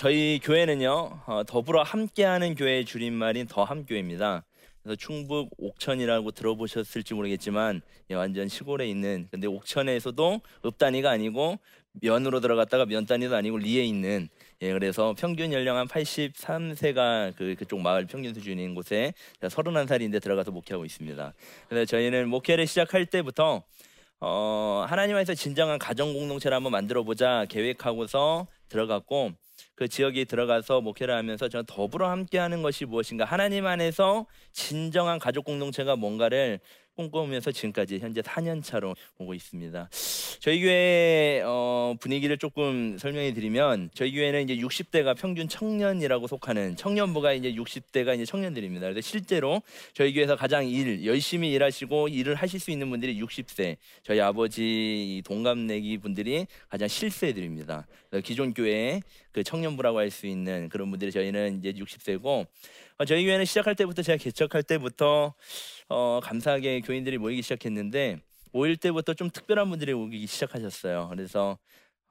저희 0.00 0.40
교회는요 0.42 1.20
어, 1.26 1.42
더불어 1.46 1.82
함께하는 1.82 2.54
교회의 2.54 2.86
줄임말인 2.86 3.46
더함교회입니다. 3.48 4.46
그래서 4.82 4.96
충북 4.96 5.50
옥천이라고 5.58 6.30
들어보셨을지 6.30 7.12
모르겠지만 7.12 7.82
예, 8.08 8.14
완전 8.14 8.48
시골에 8.48 8.88
있는 8.88 9.28
근데 9.30 9.46
옥천에서도 9.46 10.40
읍 10.64 10.78
단위가 10.78 11.10
아니고 11.10 11.58
면으로 12.00 12.40
들어갔다가 12.40 12.86
면 12.86 13.04
단위도 13.04 13.36
아니고 13.36 13.58
리에 13.58 13.84
있는 13.84 14.30
예 14.62 14.72
그래서 14.72 15.14
평균 15.18 15.52
연령 15.52 15.76
한 15.76 15.86
83세가 15.86 17.36
그 17.36 17.54
그쪽 17.58 17.82
마을 17.82 18.06
평균 18.06 18.32
수준인 18.32 18.74
곳에 18.74 19.12
31살인데 19.42 20.22
들어가서 20.22 20.50
목회하고 20.50 20.86
있습니다. 20.86 21.34
그래서 21.68 21.84
저희는 21.84 22.26
목회를 22.30 22.66
시작할 22.66 23.04
때부터 23.04 23.64
어 24.20 24.86
하나님 24.88 25.16
안에서 25.16 25.34
진정한 25.34 25.78
가정 25.78 26.14
공동체를 26.14 26.56
한번 26.56 26.72
만들어 26.72 27.02
보자 27.02 27.44
계획하고서 27.50 28.46
들어갔고 28.70 29.32
그 29.80 29.88
지역에 29.88 30.26
들어가서 30.26 30.82
목회를 30.82 31.14
하면서 31.14 31.48
저는 31.48 31.64
더불어 31.64 32.10
함께하는 32.10 32.60
것이 32.60 32.84
무엇인가? 32.84 33.24
하나님 33.24 33.64
안에서 33.64 34.26
진정한 34.52 35.18
가족 35.18 35.46
공동체가 35.46 35.96
뭔가를 35.96 36.60
꿈꾸면서 36.96 37.52
지금까지 37.52 37.98
현재 37.98 38.20
4년 38.20 38.62
차로 38.62 38.94
오고 39.18 39.34
있습니다. 39.34 39.88
저희 40.40 40.60
교회 40.60 41.42
어, 41.44 41.94
분위기를 42.00 42.38
조금 42.38 42.98
설명해 42.98 43.32
드리면 43.34 43.90
저희 43.94 44.12
교회는 44.12 44.48
이제 44.48 44.56
60대가 44.56 45.16
평균 45.16 45.48
청년이라고 45.48 46.26
속하는 46.26 46.76
청년부가 46.76 47.32
이제 47.32 47.52
60대가 47.52 48.14
이제 48.14 48.24
청년들입니다. 48.24 48.88
그래서 48.88 49.00
실제로 49.00 49.62
저희 49.94 50.12
교회에서 50.12 50.36
가장 50.36 50.66
일 50.66 51.04
열심히 51.06 51.52
일하시고 51.52 52.08
일을 52.08 52.34
하실 52.34 52.60
수 52.60 52.70
있는 52.70 52.90
분들이 52.90 53.20
60세 53.20 53.76
저희 54.02 54.20
아버지 54.20 55.22
동갑내기 55.24 55.98
분들이 55.98 56.46
가장 56.68 56.88
실세들입니다. 56.88 57.86
기존 58.24 58.52
교회 58.54 59.00
그 59.32 59.42
청년부라고 59.44 59.98
할 59.98 60.10
수 60.10 60.26
있는 60.26 60.68
그런 60.68 60.90
분들이 60.90 61.12
저희는 61.12 61.58
이제 61.60 61.72
60세고 61.72 62.26
어, 62.26 62.46
저희 63.06 63.24
교회는 63.24 63.44
시작할 63.44 63.74
때부터 63.74 64.02
제가 64.02 64.16
개척할 64.22 64.62
때부터 64.62 65.34
어, 65.88 66.20
감사하게 66.22 66.80
교인들이 66.82 67.18
모이기 67.18 67.42
시작했는데 67.42 68.18
5일 68.52 68.76
때부터 68.80 69.14
좀 69.14 69.30
특별한 69.30 69.68
분들이 69.70 69.92
오기 69.92 70.26
시작하셨어요. 70.26 71.08
그래서 71.10 71.58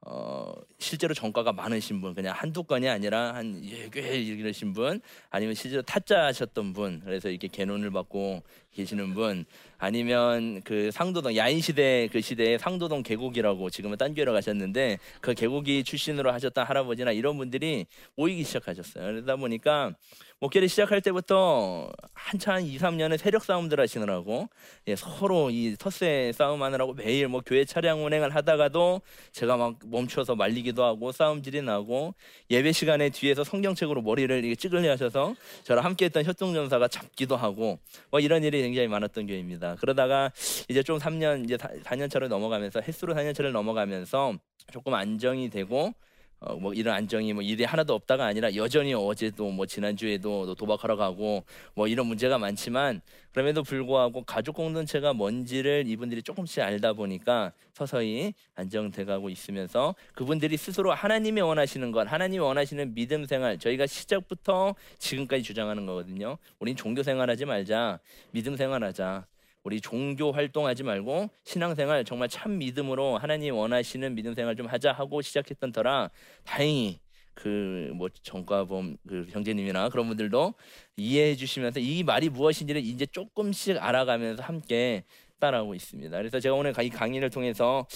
어, 0.06 0.52
실제로 0.78 1.14
전과가 1.14 1.52
많으신 1.52 2.00
분, 2.00 2.14
그냥 2.14 2.34
한두 2.36 2.64
건이 2.64 2.88
아니라 2.88 3.34
한 3.34 3.62
예 3.64 3.90
꽤 3.90 4.18
이러신 4.20 4.72
분, 4.72 5.00
아니면 5.30 5.54
실제로 5.54 5.82
타짜 5.82 6.24
하셨던 6.26 6.72
분, 6.72 7.00
그래서 7.04 7.28
이렇게 7.30 7.48
개론을 7.48 7.90
받고 7.90 8.42
계시는 8.74 9.14
분, 9.14 9.44
아니면 9.78 10.60
그 10.62 10.90
상도동 10.92 11.36
야인 11.36 11.60
시대 11.60 12.08
그 12.12 12.20
시대에 12.20 12.58
상도동 12.58 13.02
계곡이라고 13.02 13.70
지금은 13.70 13.96
딴 13.96 14.14
교회로 14.14 14.32
가셨는데 14.32 14.98
그 15.20 15.34
계곡이 15.34 15.84
출신으로 15.84 16.32
하셨던 16.32 16.66
할아버지나 16.66 17.12
이런 17.12 17.36
분들이 17.38 17.86
모이기 18.16 18.44
시작하셨어요. 18.44 19.04
그러다 19.04 19.36
보니까 19.36 19.94
목회를 20.40 20.68
시작할 20.68 21.02
때부터 21.02 21.90
한참 22.14 22.54
한 22.54 22.64
2, 22.64 22.78
3년의 22.78 23.18
세력 23.18 23.44
싸움들 23.44 23.78
하시느라고 23.78 24.48
예, 24.88 24.96
서로 24.96 25.50
이 25.50 25.76
텃세 25.78 26.32
싸움하느라고 26.34 26.94
매일 26.94 27.28
뭐 27.28 27.42
교회 27.44 27.64
차량 27.64 28.04
운행을 28.04 28.34
하다가도 28.34 29.02
제가 29.32 29.58
막 29.58 29.76
멈춰서 29.84 30.36
말리기도 30.36 30.82
하고 30.82 31.12
싸움질이 31.12 31.60
나고 31.62 32.14
예배 32.50 32.72
시간에 32.72 33.10
뒤에서 33.10 33.44
성경책으로 33.44 34.00
머리를 34.00 34.56
찌글려 34.56 34.90
하셔서 34.92 35.34
저랑 35.62 35.84
함께했던 35.84 36.24
협동전사가 36.24 36.88
잡기도 36.88 37.36
하고 37.36 37.78
뭐 38.10 38.18
이런 38.18 38.42
일이 38.42 38.59
굉장히 38.62 38.88
많았던 38.88 39.26
교회입니다. 39.26 39.76
그러다가 39.76 40.32
이제 40.68 40.82
좀 40.82 40.98
3년 40.98 41.44
이제 41.44 41.56
4년 41.56 42.10
차로 42.10 42.28
넘어가면서 42.28 42.80
횟수로 42.80 43.14
4년 43.14 43.34
차를 43.34 43.52
넘어가면서 43.52 44.34
조금 44.72 44.94
안정이 44.94 45.50
되고 45.50 45.94
어, 46.40 46.56
뭐 46.56 46.72
이런 46.72 46.94
안정이 46.94 47.34
뭐 47.34 47.42
일이 47.42 47.64
하나도 47.64 47.94
없다가 47.94 48.24
아니라 48.24 48.54
여전히 48.54 48.94
어제도 48.94 49.50
뭐 49.50 49.66
지난주에도 49.66 50.54
도박하러 50.54 50.96
가고 50.96 51.44
뭐 51.74 51.86
이런 51.86 52.06
문제가 52.06 52.38
많지만 52.38 53.02
그럼에도 53.32 53.62
불구하고 53.62 54.24
가족 54.24 54.56
공동체가 54.56 55.12
뭔지를 55.12 55.84
이분들이 55.86 56.22
조금씩 56.22 56.62
알다 56.62 56.94
보니까 56.94 57.52
서서히 57.74 58.32
안정돼 58.54 59.04
가고 59.04 59.28
있으면서 59.28 59.94
그분들이 60.14 60.56
스스로 60.56 60.92
하나님이 60.92 61.42
원하시는 61.42 61.92
것, 61.92 62.10
하나님이 62.10 62.38
원하시는 62.38 62.94
믿음 62.94 63.26
생활 63.26 63.58
저희가 63.58 63.86
시작부터 63.86 64.74
지금까지 64.98 65.42
주장하는 65.42 65.84
거거든요. 65.84 66.38
우린 66.58 66.74
종교 66.74 67.02
생활하지 67.02 67.44
말자. 67.44 68.00
믿음 68.32 68.56
생활하자. 68.56 69.26
우리 69.62 69.80
종교 69.80 70.32
활동하지 70.32 70.82
말고 70.82 71.30
신앙생활 71.44 72.04
정말 72.04 72.28
참 72.28 72.58
믿음으로 72.58 73.18
하나님 73.18 73.54
원하시는 73.54 74.14
믿음 74.14 74.34
생활 74.34 74.56
좀 74.56 74.66
하자 74.66 74.92
하고 74.92 75.20
시작했던 75.20 75.72
터라 75.72 76.10
다행히 76.44 77.00
그뭐 77.34 78.08
정과범 78.22 78.96
그 79.06 79.26
형제님이나 79.30 79.88
그런 79.88 80.08
분들도 80.08 80.54
이해해 80.96 81.36
주시면서 81.36 81.80
이 81.80 82.02
말이 82.02 82.28
무엇인지를 82.28 82.82
이제 82.82 83.06
조금씩 83.06 83.82
알아가면서 83.82 84.42
함께 84.42 85.04
따라오고 85.38 85.74
있습니다. 85.74 86.16
그래서 86.16 86.38
제가 86.38 86.54
오늘 86.54 86.74
이 86.82 86.90
강의를 86.90 87.30
통해서 87.30 87.86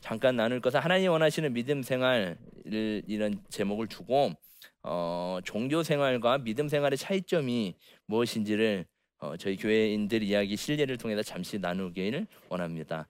잠깐 0.00 0.36
나눌 0.36 0.60
것은 0.60 0.80
하나님 0.80 1.12
원하시는 1.12 1.52
믿음 1.52 1.82
생활 1.82 2.36
이런 2.64 3.40
제목을 3.48 3.86
두고 3.86 4.32
어, 4.82 5.38
종교 5.44 5.82
생활과 5.82 6.38
믿음 6.38 6.68
생활의 6.68 6.96
차이점이 6.98 7.76
무엇인지를 8.06 8.86
어, 9.20 9.36
저희 9.36 9.56
교회인들 9.56 10.22
이야기 10.22 10.56
실례를 10.56 10.96
통해서 10.96 11.22
잠시 11.22 11.58
나누기를 11.58 12.26
원합니다. 12.48 13.06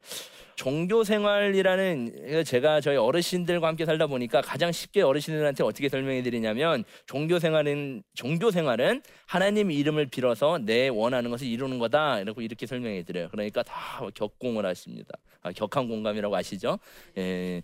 종교 0.56 1.04
생활이라는 1.04 2.44
제가 2.44 2.80
저희 2.80 2.96
어르신들과 2.96 3.68
함께 3.68 3.86
살다 3.86 4.08
보니까 4.08 4.40
가장 4.40 4.72
쉽게 4.72 5.02
어르신들한테 5.02 5.62
어떻게 5.62 5.88
설명해 5.88 6.22
드리냐면 6.22 6.84
종교 7.06 7.38
생활은 7.38 8.02
종교 8.14 8.50
생활은 8.50 9.02
하나님 9.24 9.70
이름을 9.70 10.06
빌어서 10.06 10.58
내 10.58 10.88
원하는 10.88 11.30
것을 11.30 11.46
이루는 11.46 11.78
거다 11.78 12.20
이렇게 12.20 12.44
이렇게 12.44 12.66
설명해 12.66 13.04
드려요. 13.04 13.28
그러니까 13.30 13.62
다 13.62 14.06
격공을 14.12 14.66
하십니다. 14.66 15.14
아, 15.42 15.52
격한 15.52 15.88
공감이라고 15.88 16.36
아시죠? 16.36 16.78
예, 17.16 17.62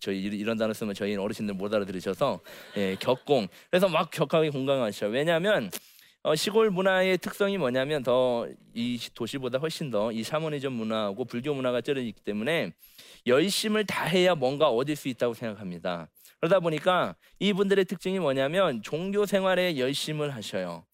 저희 0.00 0.20
이런 0.20 0.58
단어 0.58 0.74
쓰면 0.74 0.94
저희 0.94 1.16
어르신들 1.16 1.54
못 1.54 1.72
알아들으셔서 1.72 2.40
예, 2.76 2.96
격공. 3.00 3.48
그래서 3.70 3.88
막 3.88 4.10
격하게 4.10 4.50
공감하셔. 4.50 5.06
왜냐하면 5.06 5.70
어, 6.26 6.34
시골 6.34 6.70
문화의 6.70 7.18
특성이 7.18 7.58
뭐냐면 7.58 8.02
더 8.02 8.46
이 8.74 8.98
도시보다 9.14 9.58
훨씬 9.58 9.90
더 9.90 10.10
이 10.10 10.22
샤머니즘 10.22 10.72
문화하고 10.72 11.26
불교 11.26 11.52
문화가 11.54 11.80
쩔어 11.80 12.00
있기 12.00 12.20
때문에 12.22 12.72
열심을 13.26 13.84
다해야 13.84 14.34
뭔가 14.34 14.68
얻을 14.68 14.96
수 14.96 15.08
있다고 15.08 15.34
생각합니다. 15.34 16.08
그러다 16.40 16.60
보니까 16.60 17.14
이분들의 17.38 17.84
특징이 17.84 18.18
뭐냐면 18.18 18.82
종교 18.82 19.26
생활에 19.26 19.78
열심을 19.78 20.34
하셔요. 20.34 20.84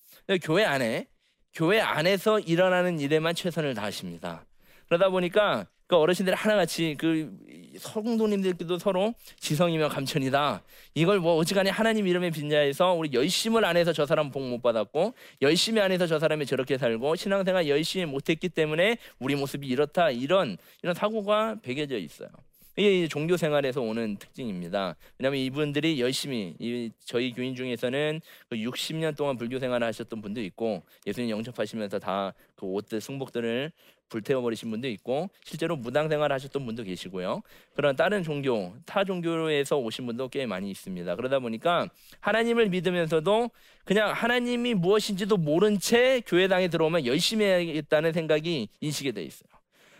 교회 0.43 0.65
안에 0.65 1.07
교회 1.55 1.81
안에서 1.81 2.41
일어나는 2.41 3.01
일에만 3.01 3.35
최선을 3.35 3.75
다하십니다. 3.75 4.45
그러다 4.89 5.11
보니까 5.11 5.67
그 5.91 5.97
어르신들 5.97 6.37
하나같이 6.37 6.95
그 6.97 7.37
성도님들께도 7.77 8.79
서로 8.79 9.13
지성이며 9.41 9.89
감천이다. 9.89 10.63
이걸 10.95 11.19
뭐 11.19 11.35
어지간히 11.35 11.69
하나님 11.69 12.07
이름의 12.07 12.31
빈자에서 12.31 12.93
우리 12.93 13.11
열심을 13.13 13.65
안 13.65 13.77
해서 13.77 13.93
저 13.93 14.07
사람 14.07 14.31
복 14.31 14.41
못 14.41 14.63
받았고 14.63 15.15
열심히 15.43 15.81
안 15.81 15.91
해서 15.91 16.07
저 16.07 16.21
사람이 16.21 16.47
저렇게 16.47 16.79
살고 16.79 17.17
신앙생활 17.17 17.69
열심히 17.69 18.07
못했기 18.07 18.51
때문에 18.51 18.99
우리 19.19 19.35
모습이 19.35 19.67
이렇다 19.67 20.11
이런 20.11 20.59
이런 20.85 20.95
사고가 20.95 21.57
배겨져 21.61 21.99
있어요. 21.99 22.29
이게 22.77 23.09
종교 23.09 23.37
생활에서 23.37 23.81
오는 23.81 24.17
특징입니다. 24.17 24.97
왜냐하면 25.19 25.41
이분들이 25.41 26.01
열심히 26.01 26.55
이 26.59 26.91
저희 27.05 27.33
교인 27.33 27.55
중에서는 27.55 28.21
그 28.49 28.57
60년 28.57 29.17
동안 29.17 29.37
불교 29.37 29.59
생활을 29.59 29.87
하셨던 29.89 30.23
분도 30.23 30.41
있고 30.41 30.83
예수님 31.07 31.31
영접하시면서 31.31 31.99
다 31.99 32.33
그 32.61 32.67
옷들 32.67 33.01
승복들을 33.01 33.73
불태워버리신 34.11 34.71
분도 34.71 34.87
있고 34.89 35.31
실제로 35.45 35.77
무당 35.77 36.09
생활 36.11 36.31
하셨던 36.33 36.67
분도 36.67 36.83
계시고요. 36.83 37.43
그런 37.75 37.97
다른 37.97 38.23
종교, 38.23 38.75
타 38.85 39.03
종교에서 39.05 39.79
오신 39.79 40.05
분도 40.05 40.29
꽤 40.29 40.45
많이 40.45 40.71
있습니다. 40.71 41.17
그러다 41.17 41.39
보니까 41.39 41.89
하나님을 42.21 42.69
믿으면서도 42.69 43.51
그냥 43.85 44.13
하나님이 44.13 44.75
무엇인지도 44.75 45.39
모른 45.39 45.79
채 45.79 46.21
교회당에 46.27 46.69
들어오면 46.69 47.07
열심히 47.07 47.47
해야겠다는 47.47 48.13
생각이 48.13 48.69
인식이 48.81 49.13
돼 49.13 49.23
있어요. 49.23 49.49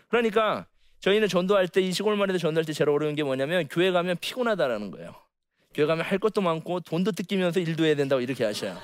그러니까 0.09 0.67
저희는 1.01 1.27
전도할 1.27 1.67
때 1.67 1.81
이 1.81 1.91
시골 1.91 2.15
마을에서 2.15 2.37
전도할 2.37 2.65
때 2.65 2.73
제일 2.73 2.89
어려운 2.89 3.15
게 3.15 3.23
뭐냐면 3.23 3.67
교회 3.67 3.91
가면 3.91 4.17
피곤하다라는 4.21 4.91
거예요. 4.91 5.15
교회 5.73 5.85
가면 5.85 6.05
할 6.05 6.19
것도 6.19 6.41
많고 6.41 6.81
돈도 6.81 7.11
뜯기면서 7.13 7.59
일도 7.59 7.85
해야 7.85 7.95
된다고 7.95 8.21
이렇게 8.21 8.43
하셔요. 8.43 8.77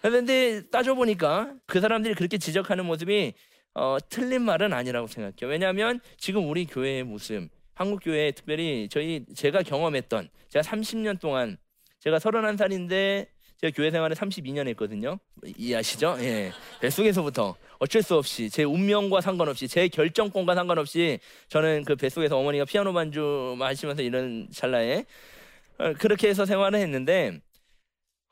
그런데 0.00 0.62
따져보니까 0.70 1.54
그 1.66 1.80
사람들이 1.80 2.14
그렇게 2.14 2.38
지적하는 2.38 2.86
모습이 2.86 3.34
어, 3.74 3.98
틀린 4.08 4.42
말은 4.42 4.72
아니라고 4.72 5.06
생각해요. 5.08 5.50
왜냐하면 5.50 6.00
지금 6.16 6.48
우리 6.48 6.64
교회의 6.64 7.04
모습, 7.04 7.48
한국 7.74 8.00
교회 8.02 8.30
특별히 8.30 8.88
저희 8.90 9.24
제가 9.34 9.62
경험했던 9.62 10.28
제가 10.48 10.62
30년 10.62 11.20
동안 11.20 11.58
제가 12.00 12.18
31살인데 12.18 13.26
제가 13.60 13.72
교회 13.74 13.90
생활을 13.90 14.14
32년 14.14 14.68
했거든요. 14.68 15.18
이해하시죠? 15.56 16.16
예. 16.20 16.52
뱃속에서부터 16.80 17.56
어쩔 17.80 18.02
수 18.02 18.16
없이 18.16 18.48
제 18.48 18.62
운명과 18.62 19.20
상관없이 19.20 19.66
제 19.66 19.88
결정권과 19.88 20.54
상관없이 20.54 21.18
저는 21.48 21.84
그 21.84 21.96
뱃속에서 21.96 22.38
어머니가 22.38 22.64
피아노 22.64 22.92
반주 22.92 23.56
하시면서 23.58 24.02
이런 24.02 24.48
찰나에 24.52 25.04
어, 25.78 25.92
그렇게 25.94 26.28
해서 26.28 26.46
생활을 26.46 26.78
했는데 26.78 27.40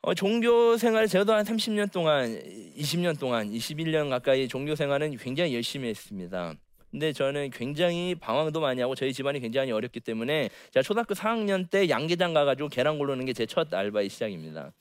어, 0.01 0.13
종교 0.13 0.77
생활 0.77 1.07
저도 1.07 1.33
한 1.33 1.43
30년 1.43 1.91
동안, 1.91 2.39
20년 2.77 3.19
동안, 3.19 3.49
21년 3.51 4.09
가까이 4.09 4.47
종교 4.47 4.75
생활은 4.75 5.17
굉장히 5.17 5.53
열심히 5.53 5.89
했습니다. 5.89 6.53
근데 6.91 7.11
저는 7.13 7.49
굉장히 7.51 8.15
방황도 8.15 8.59
많이 8.61 8.81
하고 8.81 8.95
저희 8.95 9.11
집안이 9.13 9.39
굉장히 9.39 9.71
어렵기 9.71 9.99
때문에 9.99 10.49
제가 10.71 10.81
초등학교 10.83 11.13
4학년 11.13 11.69
때 11.69 11.89
양계장 11.89 12.33
가가지고 12.33 12.69
계란 12.69 12.97
고르는 12.97 13.25
게 13.25 13.33
제 13.33 13.45
첫 13.45 13.73
알바의 13.73 14.09
시작입니다. 14.09 14.71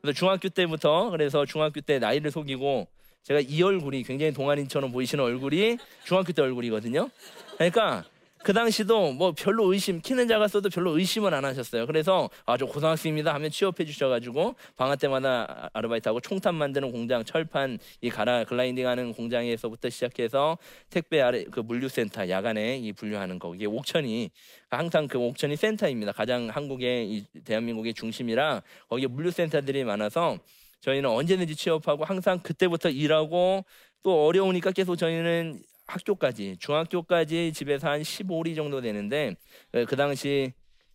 그래서 0.00 0.16
중학교 0.16 0.48
때부터 0.48 1.10
그래서 1.10 1.44
중학교 1.44 1.80
때 1.80 1.98
나이를 1.98 2.30
속이고 2.30 2.86
제가 3.24 3.40
이 3.40 3.60
얼굴이 3.62 4.04
굉장히 4.04 4.32
동안인처럼 4.32 4.92
보이시는 4.92 5.22
얼굴이 5.24 5.78
중학교 6.04 6.32
때 6.32 6.42
얼굴이거든요. 6.42 7.10
그러니까 7.56 8.04
그 8.46 8.52
당시도 8.52 9.12
뭐 9.14 9.32
별로 9.32 9.72
의심 9.72 10.00
키는 10.00 10.28
작았어도 10.28 10.68
별로 10.70 10.96
의심을 10.96 11.34
안 11.34 11.44
하셨어요. 11.44 11.84
그래서 11.84 12.30
아 12.44 12.56
저 12.56 12.64
고등학생입니다 12.64 13.34
하면 13.34 13.50
취업해 13.50 13.84
주셔가지고 13.84 14.54
방학 14.76 15.00
때마다 15.00 15.68
아르바이트하고 15.72 16.20
총탄 16.20 16.54
만드는 16.54 16.92
공장, 16.92 17.24
철판 17.24 17.80
이 18.02 18.08
가라 18.08 18.44
글라인딩하는 18.44 19.14
공장에서부터 19.14 19.90
시작해서 19.90 20.58
택배 20.90 21.20
아래 21.20 21.42
그 21.50 21.58
물류센터 21.58 22.28
야간에 22.28 22.78
이 22.78 22.92
분류하는 22.92 23.40
거 23.40 23.52
이게 23.52 23.66
옥천이 23.66 24.30
항상 24.70 25.08
그 25.08 25.18
옥천이 25.18 25.56
센터입니다. 25.56 26.12
가장 26.12 26.48
한국의 26.48 27.10
이 27.10 27.24
대한민국의 27.42 27.94
중심이라 27.94 28.62
거기에 28.88 29.08
물류센터들이 29.08 29.82
많아서 29.82 30.38
저희는 30.82 31.10
언제든지 31.10 31.56
취업하고 31.56 32.04
항상 32.04 32.38
그때부터 32.38 32.90
일하고 32.90 33.64
또 34.04 34.24
어려우니까 34.24 34.70
계속 34.70 34.94
저희는 34.94 35.58
학교까지 35.86 36.56
중학교까지 36.58 37.52
집에서 37.52 37.88
한 37.88 38.02
15리 38.02 38.56
정도 38.56 38.80
되는데 38.80 39.34
그 39.72 39.96
당시 39.96 40.52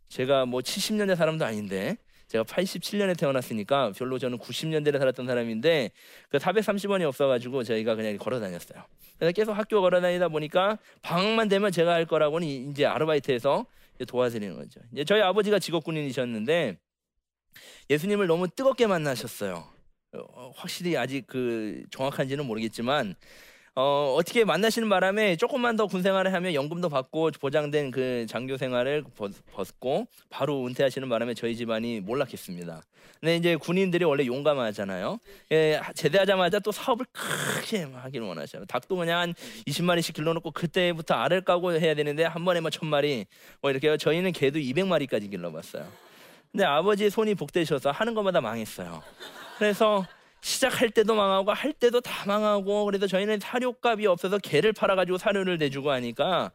제가 0.10 0.46
뭐 0.46 0.62
70년대 0.62 1.16
사람도 1.16 1.46
아닌데 1.46 1.98
제가 2.28 2.44
87년에 2.46 3.18
태어났으니까 3.18 3.92
별로 3.92 4.18
저는 4.18 4.38
90년대에 4.38 4.98
살았던 4.98 5.28
사람인데 5.28 5.92
그 6.30 6.38
430원이 6.38 7.04
없어가지고 7.04 7.64
저희가 7.64 7.96
그냥 7.96 8.18
걸어 8.18 8.40
다녔어요. 8.40 8.84
그래서 9.18 9.34
계속 9.34 9.52
학교 9.52 9.82
걸어 9.82 10.00
다니다 10.00 10.30
보니까 10.30 10.78
방학만 11.02 11.50
되면 11.50 11.72
제가 11.72 11.94
할 11.94 12.06
거라고는 12.06 12.48
이제 12.48 12.86
아르바이트해서 12.86 13.66
도와드리는 14.08 14.56
거죠. 14.56 14.80
이제 14.94 15.04
저희 15.04 15.22
아버지가 15.22 15.60
직업군인이셨는데 15.60 16.78
예수님을 17.90 18.28
너무 18.28 18.48
뜨겁게 18.48 18.88
만나셨어요. 18.88 19.68
어, 20.14 20.52
확실히 20.56 20.98
아직 20.98 21.28
그 21.28 21.84
정확한지는 21.92 22.46
모르겠지만 22.46 23.16
어, 23.76 24.16
어떻게 24.18 24.44
만나시는 24.44 24.90
바람에 24.90 25.38
조금만 25.38 25.78
더 25.78 25.88
군 25.88 26.02
생활을 26.04 26.34
하면 26.34 26.54
연금도 26.54 26.90
받고 26.90 27.32
보장된 27.40 27.92
그 27.92 28.26
장교 28.30 28.58
생활을 28.58 29.04
벗 29.16 29.32
고 29.80 30.08
바로 30.30 30.66
은퇴하시는 30.68 31.08
바람에 31.08 31.34
저희 31.34 31.56
집안이 31.56 32.02
몰락했습니다. 32.02 32.82
근데 33.22 33.36
이제 33.38 33.56
군인들이 33.56 34.04
원래 34.04 34.26
용감하잖아요. 34.26 35.20
예, 35.52 35.80
제대하자마자 35.96 36.60
또 36.60 36.72
사업을 36.72 37.06
크게 37.14 37.84
하기를 37.84 38.26
원하셔요. 38.28 38.66
닭도 38.66 38.96
그냥 38.98 39.20
한 39.22 39.34
20마리씩 39.68 40.16
길러놓고 40.16 40.52
그때부터 40.52 41.14
알을 41.14 41.42
까고 41.42 41.74
해야 41.74 41.94
되는데 41.94 42.26
한 42.26 42.44
번에 42.44 42.60
뭐 42.60 42.70
천마리 42.70 43.26
뭐 43.62 43.72
이렇게 43.72 43.96
저희는 43.96 44.34
개도 44.34 44.60
200마리까지 44.60 45.30
길러봤어요. 45.30 45.88
근데 46.52 46.66
아버지의 46.66 47.10
손이 47.10 47.36
복되셔서 47.36 47.92
하는 47.92 48.14
것마다 48.14 48.42
망했어요. 48.42 49.02
그래서 49.58 50.06
시작할 50.42 50.90
때도 50.90 51.16
망하고 51.16 51.52
할 51.54 51.74
때도 51.74 52.02
다 52.02 52.26
망하고 52.26 52.86
그래서 52.86 53.08
저희는 53.08 53.40
사료값이 53.40 54.08
없어서 54.08 54.38
개를 54.40 54.74
팔아가지고 54.74 55.18
사료를 55.18 55.58
내주고 55.58 55.92
하니까 55.92 56.52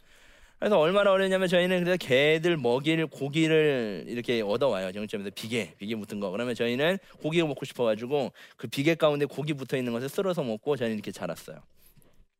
그래서 0.58 0.78
얼마나 0.78 1.12
어려냐면 1.12 1.48
저희는 1.48 1.84
그래서 1.84 1.96
개들 1.98 2.56
먹일 2.56 3.06
고기를 3.06 4.04
이렇게 4.08 4.40
얻어와요. 4.40 4.90
정점에서 4.92 5.30
비계 5.34 5.74
비계 5.78 5.94
붙은 5.96 6.18
거. 6.18 6.30
그러면 6.30 6.54
저희는 6.54 6.98
고기가 7.20 7.46
먹고 7.46 7.64
싶어가지고 7.66 8.32
그 8.56 8.66
비계 8.66 8.94
가운데 8.94 9.26
고기 9.26 9.52
붙어 9.52 9.76
있는 9.76 9.92
것을 9.92 10.08
썰어서 10.08 10.42
먹고 10.42 10.76
저희는 10.76 10.96
이렇게 10.96 11.12
자랐어요. 11.12 11.58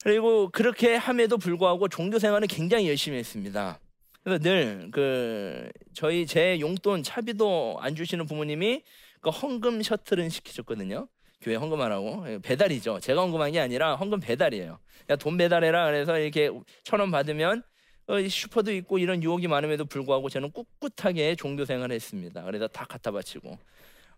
그리고 0.02 0.48
그렇게 0.50 0.94
함에도 0.96 1.37
불구하고 1.37 1.88
종교 1.88 2.19
생활은 2.19 2.48
굉장히 2.48 2.88
열심히 2.88 3.19
했습니다. 3.19 3.78
그래서 4.25 4.43
늘 4.43 4.88
그 4.93 5.70
저희 5.94 6.26
제 6.26 6.58
용돈 6.58 7.02
차비도 7.02 7.78
안 7.81 7.94
주시는 7.94 8.26
부모님이 8.26 8.82
그 9.20 9.31
헌금 9.31 9.82
셔틀은 9.82 10.31
시키셨거든요 10.31 11.06
교회 11.40 11.56
헌금하라고 11.56 12.40
배달이죠. 12.42 13.00
제가 13.00 13.22
헌금한 13.22 13.52
게 13.52 13.60
아니라 13.60 13.94
헌금 13.96 14.20
배달이에요. 14.20 14.78
야, 15.10 15.16
돈 15.16 15.36
배달해라. 15.36 15.86
그래서 15.86 16.18
이렇게 16.18 16.50
천 16.82 17.00
원 17.00 17.10
받으면 17.10 17.62
어, 18.08 18.16
슈퍼도 18.28 18.72
있고 18.72 18.98
이런 18.98 19.22
유혹이 19.22 19.48
많음에도 19.48 19.84
불구하고 19.84 20.28
저는 20.28 20.52
꿋꿋하게 20.52 21.34
종교 21.34 21.64
생활을 21.64 21.94
했습니다. 21.94 22.42
그래서 22.44 22.68
다 22.68 22.84
갖다 22.88 23.10
바치고 23.10 23.58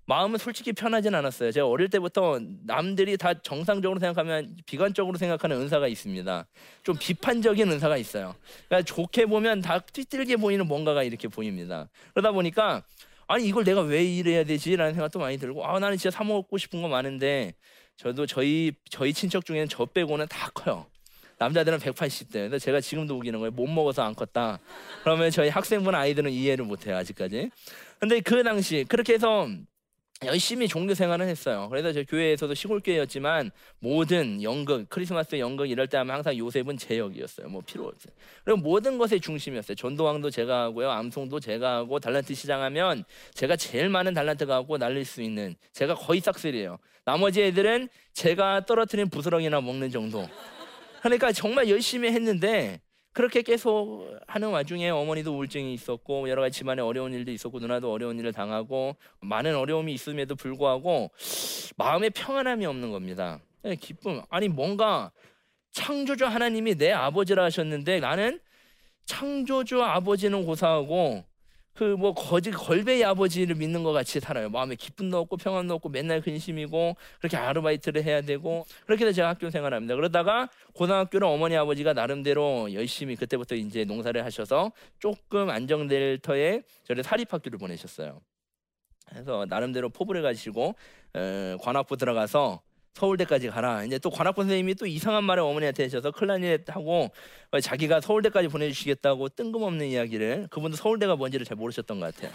마음은 0.04 0.38
솔직히 0.38 0.72
편하진 0.72 1.14
않았어요. 1.14 1.52
제가 1.52 1.66
어릴 1.66 1.90
때부터 1.90 2.40
남들이 2.64 3.18
다 3.18 3.34
정상적으로 3.42 3.98
생각하면 4.00 4.56
비관적으로 4.64 5.18
생각하는 5.18 5.56
은사가 5.58 5.86
있습니다. 5.88 6.46
좀 6.82 6.96
비판적인 6.98 7.70
은사가 7.70 7.98
있어요. 7.98 8.34
그러니까 8.68 8.86
좋게 8.86 9.26
보면 9.26 9.60
다 9.60 9.78
띠들게 9.80 10.36
보이는 10.36 10.66
뭔가가 10.66 11.02
이렇게 11.02 11.28
보입니다. 11.28 11.88
그러다 12.14 12.32
보니까 12.32 12.82
아니 13.28 13.46
이걸 13.46 13.62
내가 13.62 13.82
왜 13.82 14.02
이래야 14.02 14.42
되지라는 14.44 14.94
생각도 14.94 15.18
많이 15.18 15.36
들고 15.38 15.64
아 15.66 15.78
나는 15.78 15.96
진짜 15.96 16.16
사 16.16 16.24
먹고 16.24 16.56
싶은 16.58 16.82
거 16.82 16.88
많은데 16.88 17.54
저도 17.96 18.26
저희 18.26 18.72
저희 18.90 19.12
친척 19.12 19.44
중에는 19.44 19.68
저 19.68 19.84
빼고는 19.84 20.26
다 20.28 20.50
커요. 20.54 20.86
남자들은 21.38 21.78
180대. 21.78 22.32
근데 22.32 22.58
제가 22.58 22.80
지금도 22.80 23.16
우기는 23.16 23.38
거예요. 23.38 23.50
못 23.52 23.66
먹어서 23.66 24.02
안 24.02 24.14
컸다. 24.14 24.58
그러면 25.04 25.30
저희 25.30 25.48
학생분 25.48 25.94
아이들은 25.94 26.32
이해를 26.32 26.64
못 26.64 26.86
해요, 26.86 26.96
아직까지. 26.96 27.50
근데 28.00 28.20
그 28.20 28.42
당시 28.42 28.84
그렇게 28.88 29.14
해서 29.14 29.48
열심히 30.24 30.66
종교 30.66 30.94
생활을 30.94 31.28
했어요. 31.28 31.68
그래서 31.70 31.92
저 31.92 32.02
교회에서도 32.02 32.52
시골 32.54 32.80
교회였지만 32.80 33.52
모든 33.78 34.42
연극, 34.42 34.88
크리스마스 34.88 35.38
연극 35.38 35.70
이럴 35.70 35.86
때 35.86 35.96
하면 35.98 36.16
항상 36.16 36.36
요셉은 36.36 36.76
제 36.76 36.98
역이었어요. 36.98 37.48
뭐 37.48 37.62
필요 37.64 37.86
없어요. 37.86 38.12
그리고 38.44 38.60
모든 38.60 38.98
것의 38.98 39.20
중심이었어요. 39.20 39.76
전도왕도 39.76 40.30
제가 40.30 40.62
하고요, 40.64 40.90
암송도 40.90 41.38
제가 41.38 41.76
하고 41.76 42.00
달란트 42.00 42.34
시장하면 42.34 43.04
제가 43.34 43.54
제일 43.54 43.88
많은 43.88 44.12
달란트가 44.12 44.56
하고 44.56 44.76
날릴 44.76 45.04
수 45.04 45.22
있는 45.22 45.54
제가 45.72 45.94
거의 45.94 46.20
싹쓸이에요. 46.20 46.78
나머지 47.04 47.42
애들은 47.42 47.88
제가 48.12 48.66
떨어뜨린 48.66 49.08
부스러기나 49.10 49.60
먹는 49.60 49.90
정도. 49.90 50.28
그러니까 51.00 51.30
정말 51.30 51.68
열심히 51.68 52.10
했는데 52.10 52.80
그렇게 53.18 53.42
계속 53.42 54.16
하는 54.28 54.50
와중에 54.50 54.90
어머니도 54.90 55.34
우울증이 55.34 55.74
있었고 55.74 56.28
여러 56.28 56.40
가지 56.40 56.60
집안에 56.60 56.80
어려운 56.80 57.12
일도 57.12 57.32
있었고 57.32 57.58
누나도 57.58 57.90
어려운 57.92 58.16
일을 58.16 58.32
당하고 58.32 58.94
많은 59.18 59.56
어려움이 59.56 59.92
있음에도 59.92 60.36
불구하고 60.36 61.10
마음에 61.76 62.10
평안함이 62.10 62.64
없는 62.64 62.92
겁니다. 62.92 63.40
네, 63.62 63.74
기쁨 63.74 64.22
아니 64.30 64.46
뭔가 64.46 65.10
창조주 65.72 66.26
하나님이 66.26 66.76
내 66.76 66.92
아버지라 66.92 67.42
하셨는데 67.42 67.98
나는 67.98 68.38
창조주 69.04 69.82
아버지는 69.82 70.46
고사하고 70.46 71.24
그 71.78 71.96
뭐 71.96 72.12
거지 72.12 72.50
걸베이 72.50 73.04
아버지를 73.04 73.54
믿는 73.54 73.84
것 73.84 73.92
같이 73.92 74.18
살아요. 74.18 74.50
마음에 74.50 74.74
기쁨도 74.74 75.16
없고 75.18 75.36
평안도 75.36 75.74
없고 75.74 75.90
맨날 75.90 76.20
근심이고 76.20 76.96
그렇게 77.20 77.36
아르바이트를 77.36 78.02
해야 78.02 78.20
되고 78.20 78.66
그렇게 78.84 79.04
해서 79.04 79.14
제가 79.14 79.28
학교 79.28 79.48
생활합니다. 79.48 79.94
그러다가 79.94 80.48
고등학교는 80.74 81.28
어머니 81.28 81.56
아버지가 81.56 81.92
나름대로 81.92 82.72
열심히 82.74 83.14
그때부터 83.14 83.54
이제 83.54 83.84
농사를 83.84 84.24
하셔서 84.24 84.72
조금 84.98 85.50
안정될 85.50 86.18
터에 86.18 86.62
저를 86.82 87.04
사립학교를 87.04 87.60
보내셨어요. 87.60 88.20
그래서 89.08 89.46
나름대로 89.48 89.88
포부를 89.88 90.22
가지고 90.22 90.74
에, 91.14 91.56
관악부 91.60 91.96
들어가서 91.96 92.60
서울대까지 92.94 93.48
가라. 93.48 93.84
이제 93.84 93.98
또 93.98 94.10
관악부 94.10 94.42
선생님이 94.42 94.74
또 94.74 94.86
이상한 94.86 95.24
말을 95.24 95.42
어머니한테 95.42 95.84
하셔서 95.84 96.10
클라리넷 96.10 96.74
하고 96.74 97.10
자기가 97.62 98.00
서울대까지 98.00 98.48
보내주시겠다고 98.48 99.30
뜬금없는 99.30 99.86
이야기를 99.86 100.48
그분도 100.50 100.76
서울대가 100.76 101.16
뭔지를 101.16 101.46
잘 101.46 101.56
모르셨던 101.56 102.00
것 102.00 102.14
같아요. 102.14 102.32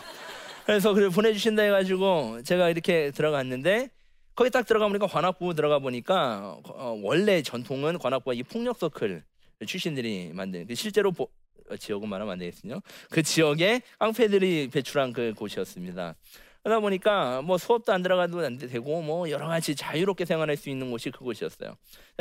그래서 0.65 0.93
그를 0.93 1.09
보내주신다 1.09 1.63
해가지고 1.63 2.41
제가 2.43 2.69
이렇게 2.69 3.11
들어갔는데 3.11 3.89
거기 4.35 4.49
딱 4.49 4.65
들어가 4.65 4.87
보니까 4.87 5.07
관악부 5.07 5.53
들어가 5.53 5.79
보니까 5.79 6.57
어, 6.63 6.99
원래 7.03 7.41
전통은 7.41 7.99
관악부가 7.99 8.33
이 8.33 8.43
폭력 8.43 8.77
서클 8.77 9.23
출신들이 9.67 10.31
만든 10.33 10.65
그 10.65 10.75
실제로 10.75 11.11
보, 11.11 11.27
어, 11.69 11.77
지역은 11.77 12.09
말하면 12.09 12.33
안 12.33 12.39
되겠군요. 12.39 12.81
그 13.09 13.21
지역에 13.21 13.81
깡패들이 13.99 14.69
배출한 14.71 15.13
그 15.13 15.33
곳이었습니다. 15.35 16.15
그러다 16.63 16.79
보니까 16.79 17.41
뭐 17.41 17.57
수업도 17.57 17.91
안 17.91 18.01
들어가도 18.01 18.39
안 18.45 18.57
되고 18.57 19.01
뭐 19.01 19.29
여러 19.29 19.47
가지 19.47 19.75
자유롭게 19.75 20.23
생활할 20.25 20.55
수 20.55 20.69
있는 20.69 20.89
곳이 20.91 21.11
그곳이었어요. 21.11 21.75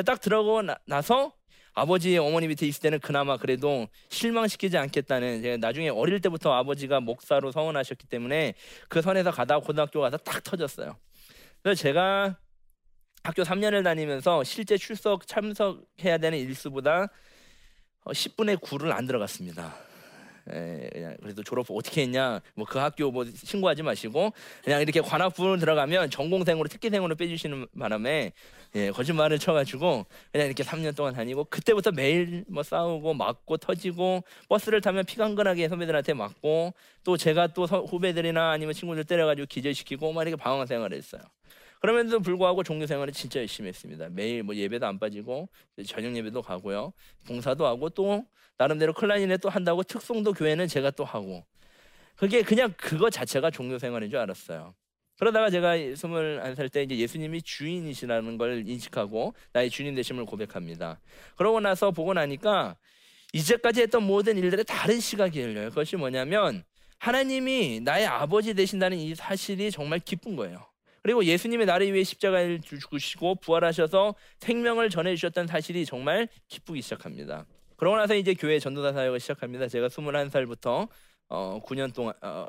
딱 0.04 0.20
들어가고 0.20 0.62
나, 0.62 1.02
서 1.02 1.32
아버지 1.74 2.18
어머니 2.18 2.48
밑에 2.48 2.66
있을 2.66 2.82
때는 2.82 2.98
그나마 2.98 3.36
그래도 3.36 3.86
실망시키지 4.10 4.76
않겠다는 4.76 5.42
제가 5.42 5.56
나중에 5.58 5.88
어릴 5.88 6.20
때부터 6.20 6.52
아버지가 6.52 7.00
목사로 7.00 7.52
서원하셨기 7.52 8.08
때문에 8.08 8.54
그 8.88 9.00
선에서 9.00 9.30
가다 9.30 9.60
고등학교 9.60 10.00
가서 10.00 10.16
딱 10.18 10.42
터졌어요. 10.42 10.96
그래서 11.62 11.80
제가 11.80 12.36
학교 13.22 13.42
3년을 13.44 13.84
다니면서 13.84 14.42
실제 14.42 14.76
출석 14.76 15.28
참석해야 15.28 16.18
되는 16.18 16.36
일수보다 16.38 17.06
10분의 18.06 18.56
어, 18.56 18.66
9를 18.66 18.90
안 18.90 19.06
들어갔습니다. 19.06 19.91
에, 20.50 20.88
그냥 20.92 21.16
그래도 21.22 21.42
졸업 21.42 21.66
어떻게 21.70 22.02
했냐 22.02 22.40
뭐 22.54 22.66
그 22.66 22.78
학교 22.78 23.10
뭐 23.10 23.24
신고하지 23.24 23.82
마시고 23.82 24.32
그냥 24.64 24.80
이렇게 24.80 25.00
관악부 25.00 25.58
들어가면 25.58 26.10
전공생으로 26.10 26.68
특기생으로 26.68 27.14
빼주시는 27.14 27.66
바람에 27.78 28.32
예, 28.74 28.90
거짓말을 28.90 29.38
쳐가지고 29.38 30.06
그냥 30.32 30.46
이렇게 30.46 30.62
3년 30.62 30.96
동안 30.96 31.12
다니고 31.14 31.44
그때부터 31.44 31.90
매일 31.92 32.44
뭐 32.48 32.62
싸우고 32.62 33.12
맞고 33.14 33.58
터지고 33.58 34.24
버스를 34.48 34.80
타면 34.80 35.04
피강건하게 35.04 35.68
선배들한테 35.68 36.14
맞고 36.14 36.72
또 37.04 37.16
제가 37.18 37.48
또 37.48 37.66
서- 37.66 37.82
후배들이나 37.82 38.50
아니면 38.52 38.72
친구들 38.74 39.04
때려가지고 39.04 39.46
기절시키고 39.46 40.12
막 40.12 40.22
이렇게 40.22 40.36
방황 40.36 40.64
생활을 40.66 40.96
했어요. 40.96 41.20
그럼에도 41.82 42.20
불구하고 42.20 42.62
종교 42.62 42.86
생활을 42.86 43.12
진짜 43.12 43.40
열심히 43.40 43.68
했습니다. 43.68 44.08
매일 44.08 44.44
뭐 44.44 44.54
예배도 44.54 44.86
안 44.86 45.00
빠지고 45.00 45.48
저녁 45.84 46.14
예배도 46.16 46.40
가고요. 46.40 46.92
봉사도 47.26 47.66
하고 47.66 47.90
또 47.90 48.24
나름대로 48.56 48.92
클라리넷 48.92 49.40
또 49.40 49.48
한다고 49.48 49.82
특송도 49.82 50.32
교회는 50.32 50.68
제가 50.68 50.92
또 50.92 51.04
하고 51.04 51.44
그게 52.14 52.42
그냥 52.42 52.72
그거 52.76 53.10
자체가 53.10 53.50
종교 53.50 53.80
생활인 53.80 54.10
줄 54.10 54.20
알았어요. 54.20 54.76
그러다가 55.18 55.50
제가 55.50 55.76
21살 55.76 56.70
때 56.70 56.84
이제 56.84 56.96
예수님이 56.96 57.42
주인이시라는 57.42 58.38
걸 58.38 58.62
인식하고 58.64 59.34
나의 59.52 59.68
주님 59.68 59.96
되심을 59.96 60.24
고백합니다. 60.24 61.00
그러고 61.34 61.58
나서 61.58 61.90
보고 61.90 62.14
나니까 62.14 62.76
이제까지 63.32 63.82
했던 63.82 64.04
모든 64.04 64.38
일들에 64.38 64.62
다른 64.62 65.00
시각이 65.00 65.40
열려요. 65.40 65.70
그것이 65.70 65.96
뭐냐면 65.96 66.62
하나님이 66.98 67.80
나의 67.80 68.06
아버지 68.06 68.54
되신다는 68.54 68.98
이 68.98 69.16
사실이 69.16 69.72
정말 69.72 69.98
기쁜 69.98 70.36
거예요. 70.36 70.71
그리고 71.02 71.24
예수님이 71.24 71.64
나를 71.64 71.92
위해 71.92 72.04
십자가를 72.04 72.60
죽으시고 72.60 73.36
부활하셔서 73.36 74.14
생명을 74.38 74.88
전해 74.88 75.14
주셨다는 75.16 75.48
사실이 75.48 75.84
정말 75.84 76.28
기쁘기 76.48 76.80
시작합니다. 76.80 77.44
그러고 77.76 77.96
나서 77.96 78.14
이제 78.14 78.34
교회 78.34 78.58
전도사 78.58 78.92
사역을 78.92 79.18
시작합니다. 79.18 79.66
제가 79.66 79.88
21살부터 79.88 80.88
어 81.28 81.60
9년 81.64 81.92
동안 81.92 82.14
어 82.22 82.46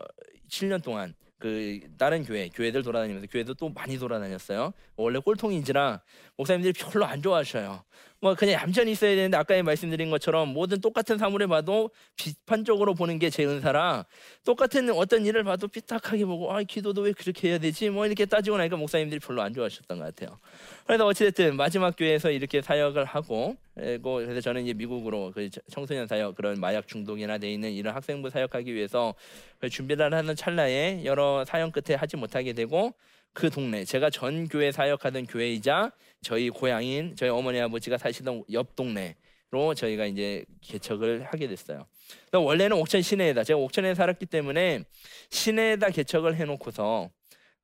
7년 0.47 0.83
동안 0.83 1.15
그 1.39 1.79
다른 1.97 2.23
교회 2.23 2.47
교회들 2.49 2.83
돌아다니면서 2.83 3.27
교회도 3.27 3.55
또 3.55 3.69
많이 3.69 3.97
돌아다녔어요. 3.97 4.71
원래 4.95 5.19
꼴통인지라 5.19 6.01
목사님들이 6.37 6.73
별로 6.73 7.05
안 7.05 7.21
좋아하셔요. 7.21 7.83
뭐 8.23 8.35
그냥 8.35 8.61
얌전히 8.61 8.93
있어야 8.93 9.15
되는데 9.17 9.35
아까 9.35 9.61
말씀드린 9.61 10.09
것처럼 10.09 10.47
모든 10.47 10.79
똑같은 10.79 11.17
사물을 11.17 11.45
봐도 11.49 11.89
비판적으로 12.15 12.93
보는 12.93 13.19
게 13.19 13.29
제 13.29 13.43
은사라 13.45 14.05
똑같은 14.45 14.89
어떤 14.91 15.25
일을 15.25 15.43
봐도 15.43 15.67
삐딱하게 15.67 16.23
보고 16.23 16.53
아 16.53 16.63
기도도 16.63 17.01
왜 17.01 17.11
그렇게 17.11 17.49
해야 17.49 17.57
되지 17.57 17.89
뭐 17.89 18.05
이렇게 18.05 18.25
따지고 18.25 18.57
나니까 18.57 18.77
목사님들이 18.77 19.19
별로 19.19 19.41
안 19.41 19.53
좋아하셨던 19.53 19.97
것 19.99 20.05
같아요. 20.05 20.39
그래서 20.85 21.05
어찌됐든 21.05 21.57
마지막 21.57 21.97
교회에서 21.97 22.31
이렇게 22.31 22.61
사역을 22.61 23.03
하고 23.03 23.57
그리고 23.75 24.15
그래서 24.15 24.39
저는 24.39 24.63
이제 24.63 24.73
미국으로 24.73 25.31
그 25.35 25.49
청소년 25.69 26.07
사역 26.07 26.35
그런 26.35 26.61
마약 26.61 26.87
중독이나 26.87 27.39
돼 27.39 27.51
있는 27.51 27.71
이런 27.73 27.93
학생부 27.93 28.29
사역하기 28.29 28.73
위해서 28.73 29.15
그 29.59 29.67
준비를 29.67 30.13
하는 30.13 30.33
찰나에 30.33 31.03
여러 31.03 31.43
사연 31.43 31.71
끝에 31.73 31.97
하지 31.97 32.15
못하게 32.15 32.53
되고 32.53 32.93
그 33.33 33.49
동네 33.49 33.83
제가 33.83 34.11
전 34.11 34.47
교회 34.47 34.71
사역하던 34.71 35.25
교회이자 35.25 35.91
저희 36.23 36.49
고향인 36.49 37.15
저희 37.15 37.29
어머니 37.29 37.59
아버지가 37.59 37.97
사시던 37.97 38.43
옆 38.51 38.75
동네로 38.75 39.73
저희가 39.75 40.05
이제 40.05 40.45
개척을 40.61 41.25
하게 41.25 41.47
됐어요. 41.47 41.85
원래는 42.31 42.77
옥천 42.77 43.01
시내에다 43.01 43.43
제가 43.43 43.59
옥천에 43.59 43.95
살았기 43.95 44.25
때문에 44.25 44.83
시내에다 45.29 45.89
개척을 45.89 46.35
해놓고서 46.35 47.09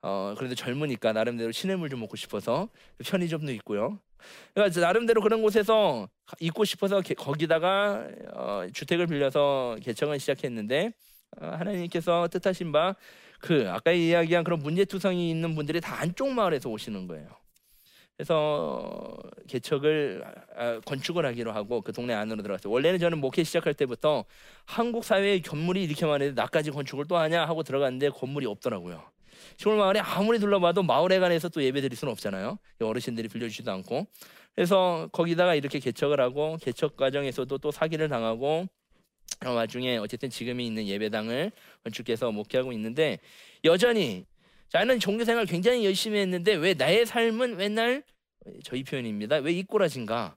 어 0.01 0.35
그래도 0.37 0.55
젊으니까 0.55 1.13
나름대로 1.13 1.51
시내물 1.51 1.89
좀 1.89 1.99
먹고 2.01 2.15
싶어서 2.15 2.69
편의점도 3.03 3.51
있고요. 3.53 3.99
그러니까 4.53 4.79
나름대로 4.79 5.21
그런 5.21 5.41
곳에서 5.41 6.07
있고 6.39 6.65
싶어서 6.65 7.01
개, 7.01 7.13
거기다가 7.13 8.07
어, 8.33 8.67
주택을 8.73 9.07
빌려서 9.07 9.77
개척을 9.81 10.19
시작했는데 10.19 10.91
어, 11.41 11.45
하나님께서 11.47 12.27
뜻하신 12.29 12.71
바 12.71 12.95
그 13.39 13.69
아까 13.69 13.91
이야기한 13.91 14.43
그런 14.43 14.59
문제투성이 14.59 15.31
있는 15.31 15.55
분들이 15.55 15.81
다 15.81 15.99
안쪽 15.99 16.29
마을에서 16.29 16.69
오시는 16.69 17.07
거예요. 17.07 17.27
그래서 18.19 19.15
개척을 19.47 20.21
아, 20.57 20.81
건축을 20.81 21.25
하기로 21.25 21.53
하고 21.53 21.79
그 21.79 21.93
동네 21.93 22.13
안으로 22.13 22.43
들어갔어요. 22.43 22.69
원래는 22.73 22.99
저는 22.99 23.17
목회 23.17 23.45
시작할 23.45 23.73
때부터 23.73 24.25
한국 24.65 25.05
사회에 25.05 25.39
건물이 25.39 25.85
이렇게 25.85 26.05
많은데 26.05 26.33
나까지 26.33 26.71
건축을 26.71 27.05
또 27.07 27.15
하냐 27.15 27.45
하고 27.45 27.63
들어갔는데 27.63 28.09
건물이 28.09 28.45
없더라고요. 28.45 29.01
시골 29.55 29.77
마을에 29.77 30.01
아무리 30.01 30.37
둘러봐도 30.37 30.83
마을에 30.83 31.19
관해서 31.19 31.47
또 31.47 31.63
예배 31.63 31.79
드릴 31.79 31.95
수는 31.95 32.11
없잖아요. 32.11 32.59
어르신들이 32.81 33.29
빌려주지도 33.29 33.71
않고. 33.71 34.05
그래서 34.53 35.07
거기다가 35.13 35.55
이렇게 35.55 35.79
개척을 35.79 36.19
하고 36.19 36.57
개척 36.59 36.97
과정에서도 36.97 37.57
또 37.59 37.71
사기를 37.71 38.09
당하고 38.09 38.67
어, 39.45 39.49
와중에 39.49 39.95
어쨌든 39.95 40.29
지금이 40.29 40.67
있는 40.67 40.85
예배당을 40.87 41.53
건축해서 41.85 42.33
목회하고 42.33 42.73
있는데 42.73 43.19
여전히 43.63 44.25
저는 44.69 44.99
종교 44.99 45.23
생활 45.25 45.45
굉장히 45.45 45.85
열심히 45.85 46.19
했는데 46.19 46.53
왜 46.53 46.73
나의 46.73 47.05
삶은 47.05 47.57
맨날 47.57 48.03
저희 48.63 48.83
표현입니다. 48.83 49.37
왜 49.37 49.53
이 49.53 49.63
꼬라진가? 49.63 50.35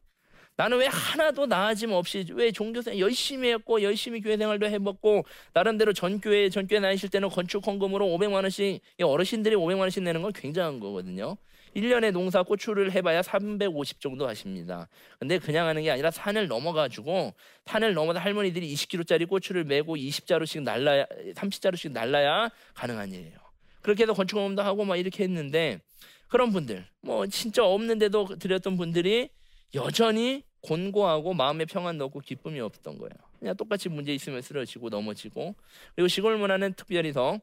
나는 0.57 0.79
왜 0.79 0.87
하나도 0.87 1.47
나아짐 1.47 1.93
없이 1.93 2.27
왜 2.33 2.53
종교생 2.53 2.99
열심히 2.99 3.51
했고 3.51 3.83
열심히 3.83 4.21
교회 4.21 4.37
생활도 4.37 4.67
해봤고 4.67 5.25
나름대로 5.55 5.93
전 5.95 6.21
교회 6.21 6.51
전 6.51 6.67
교회 6.67 6.81
다니실 6.81 7.09
때는 7.09 7.29
건축 7.31 7.67
헌금으로 7.67 8.07
500만 8.07 8.35
원씩 8.43 8.81
이 8.99 9.03
어르신들이 9.03 9.57
500만 9.57 9.81
원씩 9.81 10.03
내는 10.03 10.21
건 10.23 10.33
굉장한 10.33 10.79
거거든요. 10.81 11.37
1년에 11.75 12.11
농사 12.13 12.43
고추를 12.43 12.93
해봐야 12.93 13.23
350 13.23 14.01
정도 14.01 14.29
하십니다. 14.29 14.89
근데 15.19 15.39
그냥 15.39 15.67
하는 15.67 15.83
게 15.83 15.91
아니라 15.91 16.11
산을 16.11 16.47
넘어가지고 16.49 17.33
산을 17.65 17.95
넘어서 17.95 18.19
할머니들이 18.19 18.75
20kg짜리 18.75 19.27
고추를 19.27 19.65
메고 19.65 19.97
20자루씩 19.97 20.63
날라야 20.63 21.07
30자루씩 21.35 21.93
날라야 21.93 22.51
가능한 22.75 23.11
일이에요. 23.13 23.42
그렇게 23.83 24.05
해서 24.05 24.15
건축업도 24.15 24.63
하고 24.63 24.85
막 24.85 24.97
이렇게 24.97 25.25
했는데 25.25 25.81
그런 26.29 26.53
분들 26.53 26.87
뭐 27.03 27.27
진짜 27.27 27.65
없는데도 27.65 28.39
드렸던 28.39 28.77
분들이 28.77 29.29
여전히 29.75 30.45
곤고하고 30.63 31.35
마음의 31.35 31.67
평안도 31.67 32.05
없고 32.07 32.21
기쁨이 32.21 32.61
없던 32.61 32.99
거예요. 32.99 33.13
그냥 33.39 33.57
똑같이 33.57 33.89
문제 33.89 34.15
있으면 34.15 34.41
쓰러지고 34.43 34.89
넘어지고 34.89 35.55
그리고 35.95 36.09
시골 36.09 36.39
문화는 36.39 36.75
특별히 36.75 37.13
더 37.13 37.41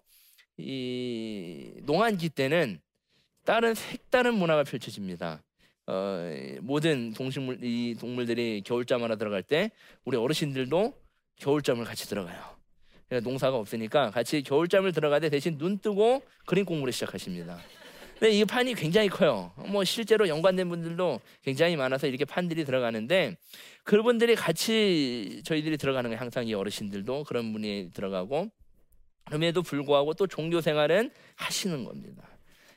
이 0.59 1.71
농한기 1.83 2.29
때는 2.29 2.81
다른 3.45 3.73
색다른 3.73 4.35
문화가 4.35 4.63
펼쳐집니다. 4.63 5.41
어, 5.87 6.29
모든 6.61 7.13
동식물 7.13 7.63
이 7.63 7.95
동물들이 7.99 8.61
겨울잠하러 8.65 9.17
들어갈 9.17 9.41
때 9.41 9.71
우리 10.03 10.17
어르신들도 10.17 10.93
겨울잠을 11.37 11.85
같이 11.85 12.07
들어가요. 12.07 12.58
농사가 13.17 13.57
없으니까 13.57 14.11
같이 14.11 14.43
겨울잠을 14.43 14.91
들어가되 14.91 15.29
대신 15.29 15.57
눈 15.57 15.79
뜨고 15.79 16.21
그림 16.45 16.65
공부를 16.65 16.93
시작하십니다. 16.93 17.57
근데 18.19 18.37
이 18.37 18.43
판이 18.45 18.75
굉장히 18.75 19.07
커요. 19.07 19.51
뭐 19.69 19.83
실제로 19.83 20.27
연관된 20.27 20.67
분들도 20.69 21.21
굉장히 21.41 21.75
많아서 21.75 22.05
이렇게 22.05 22.25
판들이 22.25 22.65
들어가는데 22.65 23.37
그분들이 23.83 24.35
같이 24.35 25.41
저희들이 25.45 25.77
들어가는 25.77 26.09
거예요. 26.09 26.19
항상 26.19 26.45
이 26.45 26.53
어르신들도 26.53 27.23
그런 27.23 27.53
분이 27.53 27.91
들어가고 27.93 28.49
그럼에도 29.25 29.61
불구하고 29.61 30.13
또 30.15 30.27
종교 30.27 30.59
생활은 30.59 31.11
하시는 31.35 31.83
겁니다. 31.85 32.23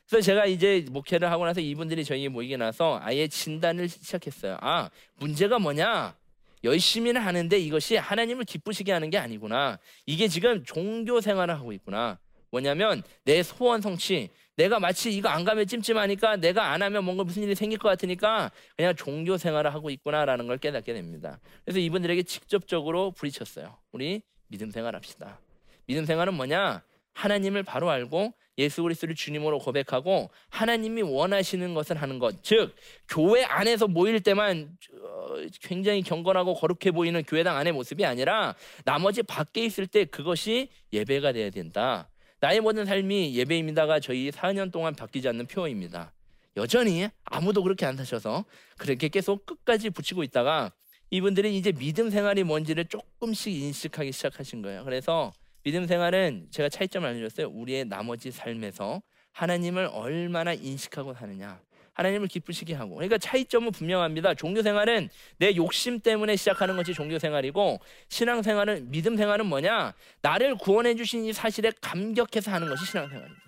그래서 0.07 0.25
제가 0.25 0.45
이제 0.45 0.85
목회를 0.89 1.29
하고 1.29 1.45
나서 1.45 1.59
이분들이 1.59 2.05
저희 2.05 2.27
모이게 2.29 2.55
나서 2.57 2.99
아예 3.01 3.27
진단을 3.27 3.89
시작했어요. 3.89 4.57
아 4.61 4.89
문제가 5.17 5.59
뭐냐? 5.59 6.15
열심히는 6.63 7.21
하는데 7.21 7.57
이것이 7.57 7.95
하나님을 7.95 8.45
기쁘시게 8.45 8.91
하는 8.91 9.09
게 9.09 9.17
아니구나. 9.17 9.79
이게 10.05 10.27
지금 10.27 10.63
종교 10.63 11.21
생활을 11.21 11.53
하고 11.55 11.73
있구나. 11.73 12.19
뭐냐면 12.51 13.03
내 13.23 13.43
소원 13.43 13.81
성취. 13.81 14.29
내가 14.55 14.79
마치 14.79 15.11
이거 15.11 15.29
안 15.29 15.43
가면 15.43 15.65
찜찜하니까 15.65 16.35
내가 16.35 16.71
안 16.71 16.83
하면 16.83 17.03
뭔가 17.03 17.23
무슨 17.23 17.41
일이 17.41 17.55
생길 17.55 17.79
것 17.79 17.89
같으니까 17.89 18.51
그냥 18.77 18.95
종교 18.95 19.35
생활을 19.37 19.73
하고 19.73 19.89
있구나라는 19.89 20.45
걸 20.45 20.59
깨닫게 20.59 20.93
됩니다. 20.93 21.39
그래서 21.65 21.79
이분들에게 21.79 22.21
직접적으로 22.23 23.11
부딪혔어요. 23.11 23.75
우리 23.91 24.21
믿음 24.47 24.69
생활합시다. 24.69 25.39
믿음 25.87 26.05
생활은 26.05 26.35
뭐냐? 26.35 26.83
하나님을 27.13 27.63
바로 27.63 27.89
알고 27.89 28.33
예수 28.57 28.83
그리스도를 28.83 29.15
주님으로 29.15 29.59
고백하고 29.59 30.29
하나님이 30.49 31.01
원하시는 31.01 31.73
것을 31.73 32.01
하는 32.01 32.19
것. 32.19 32.43
즉 32.43 32.75
교회 33.07 33.43
안에서 33.43 33.87
모일 33.87 34.19
때만 34.21 34.77
어, 35.01 35.35
굉장히 35.61 36.03
경건하고 36.03 36.53
거룩해 36.53 36.91
보이는 36.91 37.23
교회당 37.23 37.57
안의 37.57 37.73
모습이 37.73 38.05
아니라 38.05 38.55
나머지 38.85 39.23
밖에 39.23 39.65
있을 39.65 39.87
때 39.87 40.05
그것이 40.05 40.69
예배가 40.91 41.31
돼야 41.31 41.49
된다. 41.49 42.09
나의 42.39 42.59
모든 42.59 42.85
삶이 42.85 43.35
예배입니다가 43.35 43.99
저희 43.99 44.29
4년 44.29 44.71
동안 44.71 44.93
바뀌지 44.93 45.27
않는 45.29 45.47
표어입니다. 45.47 46.11
여전히 46.57 47.07
아무도 47.23 47.63
그렇게 47.63 47.85
안 47.85 47.97
사셔서 47.97 48.45
그렇게 48.77 49.07
계속 49.07 49.45
끝까지 49.45 49.89
붙이고 49.89 50.23
있다가 50.23 50.71
이분들이 51.09 51.57
이제 51.57 51.71
믿음 51.71 52.09
생활이 52.09 52.43
뭔지를 52.43 52.85
조금씩 52.85 53.53
인식하기 53.53 54.11
시작하신 54.11 54.61
거예요. 54.61 54.83
그래서 54.83 55.31
믿음 55.63 55.87
생활은 55.87 56.47
제가 56.51 56.69
차이점을 56.69 57.07
알려줬어요. 57.07 57.47
우리의 57.47 57.85
나머지 57.85 58.31
삶에서 58.31 59.01
하나님을 59.31 59.89
얼마나 59.91 60.53
인식하고 60.53 61.13
사느냐. 61.13 61.59
하나님을 61.93 62.27
기쁘시게 62.27 62.73
하고. 62.73 62.95
그러니까 62.95 63.17
차이점은 63.17 63.71
분명합니다. 63.71 64.33
종교 64.33 64.61
생활은 64.61 65.09
내 65.37 65.55
욕심 65.55 65.99
때문에 65.99 66.35
시작하는 66.35 66.75
것이 66.75 66.93
종교 66.93 67.19
생활이고 67.19 67.79
신앙 68.09 68.41
생활은 68.41 68.89
믿음 68.89 69.15
생활은 69.15 69.45
뭐냐? 69.45 69.93
나를 70.21 70.55
구원해 70.55 70.95
주신 70.95 71.23
이 71.25 71.33
사실에 71.33 71.71
감격해서 71.81 72.51
하는 72.51 72.67
것이 72.67 72.85
신앙 72.85 73.07
생활입니다. 73.07 73.43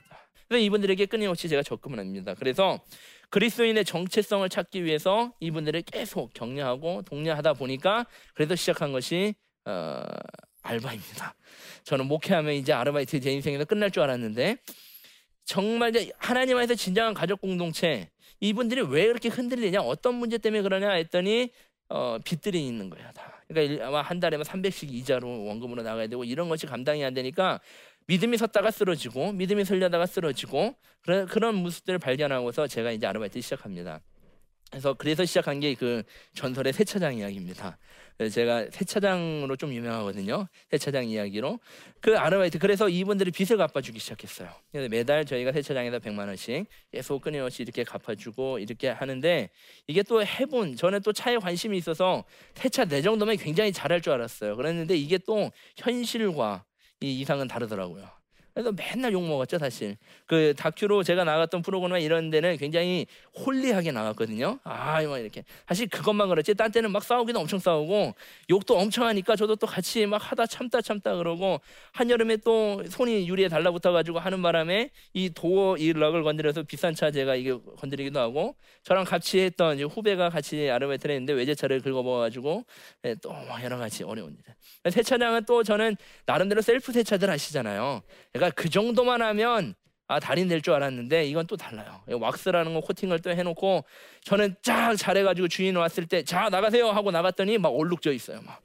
그래서 0.47 0.63
이분들에게 0.63 1.07
끊임없이 1.07 1.49
제가 1.49 1.63
접근을 1.63 1.99
합니다. 1.99 2.35
그래서 2.35 2.79
그리스도인의 3.31 3.83
정체성을 3.83 4.47
찾기 4.47 4.83
위해서 4.83 5.33
이분들을 5.39 5.81
계속 5.81 6.31
격려하고 6.33 7.01
독려하다 7.01 7.53
보니까 7.53 8.05
그래서 8.35 8.55
시작한 8.55 8.91
것이 8.91 9.33
어, 9.65 10.03
알바입니다. 10.65 11.35
저는 11.83 12.07
목회하면 12.07 12.55
이제 12.55 12.73
아르바이트 12.73 13.19
제 13.19 13.31
인생에서 13.31 13.65
끝날 13.65 13.91
줄 13.91 14.03
알았는데 14.03 14.57
정말 15.45 15.93
하나님 16.17 16.57
안에서 16.57 16.73
진정한 16.75 17.13
가족 17.13 17.41
공동체 17.41 18.09
이분들이 18.39 18.81
왜 18.81 19.05
그렇게 19.07 19.29
흔들리냐 19.29 19.81
어떤 19.81 20.15
문제 20.15 20.37
때문에 20.37 20.63
그러냐 20.63 20.91
했더니 20.91 21.51
어, 21.89 22.17
빚들이 22.23 22.65
있는 22.65 22.89
거야 22.89 23.11
다. 23.11 23.43
그러니까 23.47 23.87
아마 23.87 24.01
한 24.01 24.19
달에만 24.19 24.43
300씩 24.43 24.91
이자로 24.91 25.45
원금으로 25.45 25.83
나가야 25.83 26.07
되고 26.07 26.23
이런 26.23 26.49
것이 26.49 26.65
감당이 26.65 27.05
안 27.05 27.13
되니까 27.13 27.59
믿음이 28.07 28.37
섰다가 28.37 28.71
쓰러지고 28.71 29.33
믿음이 29.33 29.65
설려다가 29.65 30.07
쓰러지고 30.07 30.75
그런 31.01 31.27
그런 31.27 31.55
모습들을 31.55 31.99
발견하고서 31.99 32.67
제가 32.67 32.91
이제 32.91 33.05
아르바이트 33.05 33.39
시작합니다. 33.41 34.01
그래서 34.71 34.93
그래서 34.95 35.25
시작한 35.25 35.59
게 35.59 35.75
그 35.75 36.01
전설의 36.33 36.73
세차장 36.73 37.17
이야기입니다. 37.17 37.77
제가 38.17 38.67
세차장으로 38.71 39.55
좀 39.57 39.73
유명하거든요. 39.73 40.47
세차장 40.71 41.05
이야기로 41.05 41.59
그 41.99 42.17
아르바이트 42.17 42.59
그래서 42.59 42.87
이분들이 42.87 43.31
빚을 43.31 43.57
갚아주기 43.57 43.99
시작했어요. 43.99 44.49
그래서 44.71 44.89
매달 44.89 45.25
저희가 45.25 45.51
세차장에서 45.51 45.99
100만 45.99 46.27
원씩 46.27 46.65
계속 46.91 47.21
끊임없이 47.21 47.63
이렇게 47.63 47.83
갚아주고 47.83 48.59
이렇게 48.59 48.89
하는데 48.89 49.49
이게 49.87 50.03
또 50.03 50.23
해본 50.25 50.77
저는 50.77 51.01
또 51.01 51.11
차에 51.11 51.37
관심이 51.37 51.77
있어서 51.77 52.23
세차 52.53 52.85
내 52.85 53.01
정도면 53.01 53.35
굉장히 53.37 53.73
잘할 53.73 54.01
줄 54.01 54.13
알았어요. 54.13 54.55
그랬는데 54.55 54.95
이게 54.95 55.17
또 55.17 55.51
현실과 55.77 56.63
이 57.01 57.19
이상은 57.19 57.47
다르더라고요. 57.47 58.09
그래서 58.55 58.71
맨날 58.71 59.11
욕 59.11 59.21
먹었죠 59.21 59.59
사실. 59.59 59.97
그 60.25 60.53
다큐로 60.57 61.03
제가 61.03 61.25
나갔던 61.25 61.61
프로그램 61.61 61.97
이런 61.97 62.29
데는 62.29 62.55
굉장히 62.55 63.05
holy하게 63.37 63.91
나갔거든요. 63.91 64.59
아막 64.63 65.19
이렇게. 65.19 65.43
사실 65.67 65.89
그것만 65.89 66.29
그렇지 66.29 66.55
딴 66.55 66.71
때는 66.71 66.89
막 66.91 67.03
싸우기도 67.03 67.37
엄청 67.37 67.59
싸우고 67.59 68.15
욕도 68.49 68.77
엄청 68.77 69.05
하니까 69.07 69.35
저도 69.35 69.57
또 69.57 69.67
같이 69.67 70.05
막 70.05 70.21
하다 70.31 70.45
참다 70.45 70.81
참다 70.81 71.17
그러고 71.17 71.59
한 71.91 72.09
여름에 72.09 72.37
또 72.37 72.81
손이 72.87 73.27
유리에 73.27 73.49
달라붙어 73.49 73.91
가지고 73.91 74.19
하는 74.19 74.41
바람에 74.41 74.89
이 75.11 75.29
도어 75.31 75.75
이 75.75 75.91
lock을 75.91 76.23
건드려서 76.23 76.63
비싼 76.63 76.95
차 76.95 77.11
제가 77.11 77.35
이게 77.35 77.57
건드리기도 77.77 78.17
하고 78.21 78.55
저랑 78.83 79.03
같이 79.03 79.39
했던 79.39 79.77
후배가 79.81 80.29
같이 80.29 80.69
아르바이트를 80.69 81.15
했는데 81.15 81.33
외제차를 81.33 81.81
긁어먹어 81.81 82.19
가지고 82.19 82.63
예, 83.03 83.15
또 83.15 83.35
여러 83.61 83.77
가지 83.77 84.05
어려운 84.05 84.37
일 84.85 84.91
세차장은 84.91 85.43
또 85.45 85.61
저는 85.61 85.97
나름대로 86.25 86.61
셀프 86.61 86.93
세차들 86.93 87.29
하시잖아요. 87.29 88.01
그러니까 88.31 88.44
내가 88.45 88.49
그 88.51 88.69
정도만 88.69 89.21
하면 89.21 89.75
아 90.07 90.19
달인 90.19 90.47
될 90.47 90.61
줄 90.61 90.73
알았는데 90.73 91.25
이건 91.25 91.47
또 91.47 91.57
달라요. 91.57 92.01
왁스라는 92.07 92.73
거 92.75 92.79
코팅을 92.81 93.19
또 93.21 93.31
해놓고 93.31 93.83
저는 94.23 94.55
쫙 94.61 94.95
잘해가지고 94.95 95.47
주인 95.47 95.75
왔을 95.75 96.05
때 96.05 96.23
자 96.23 96.49
나가세요 96.49 96.89
하고 96.89 97.11
나갔더니 97.11 97.57
막 97.57 97.69
얼룩져 97.69 98.13
있어요. 98.13 98.41
막 98.43 98.61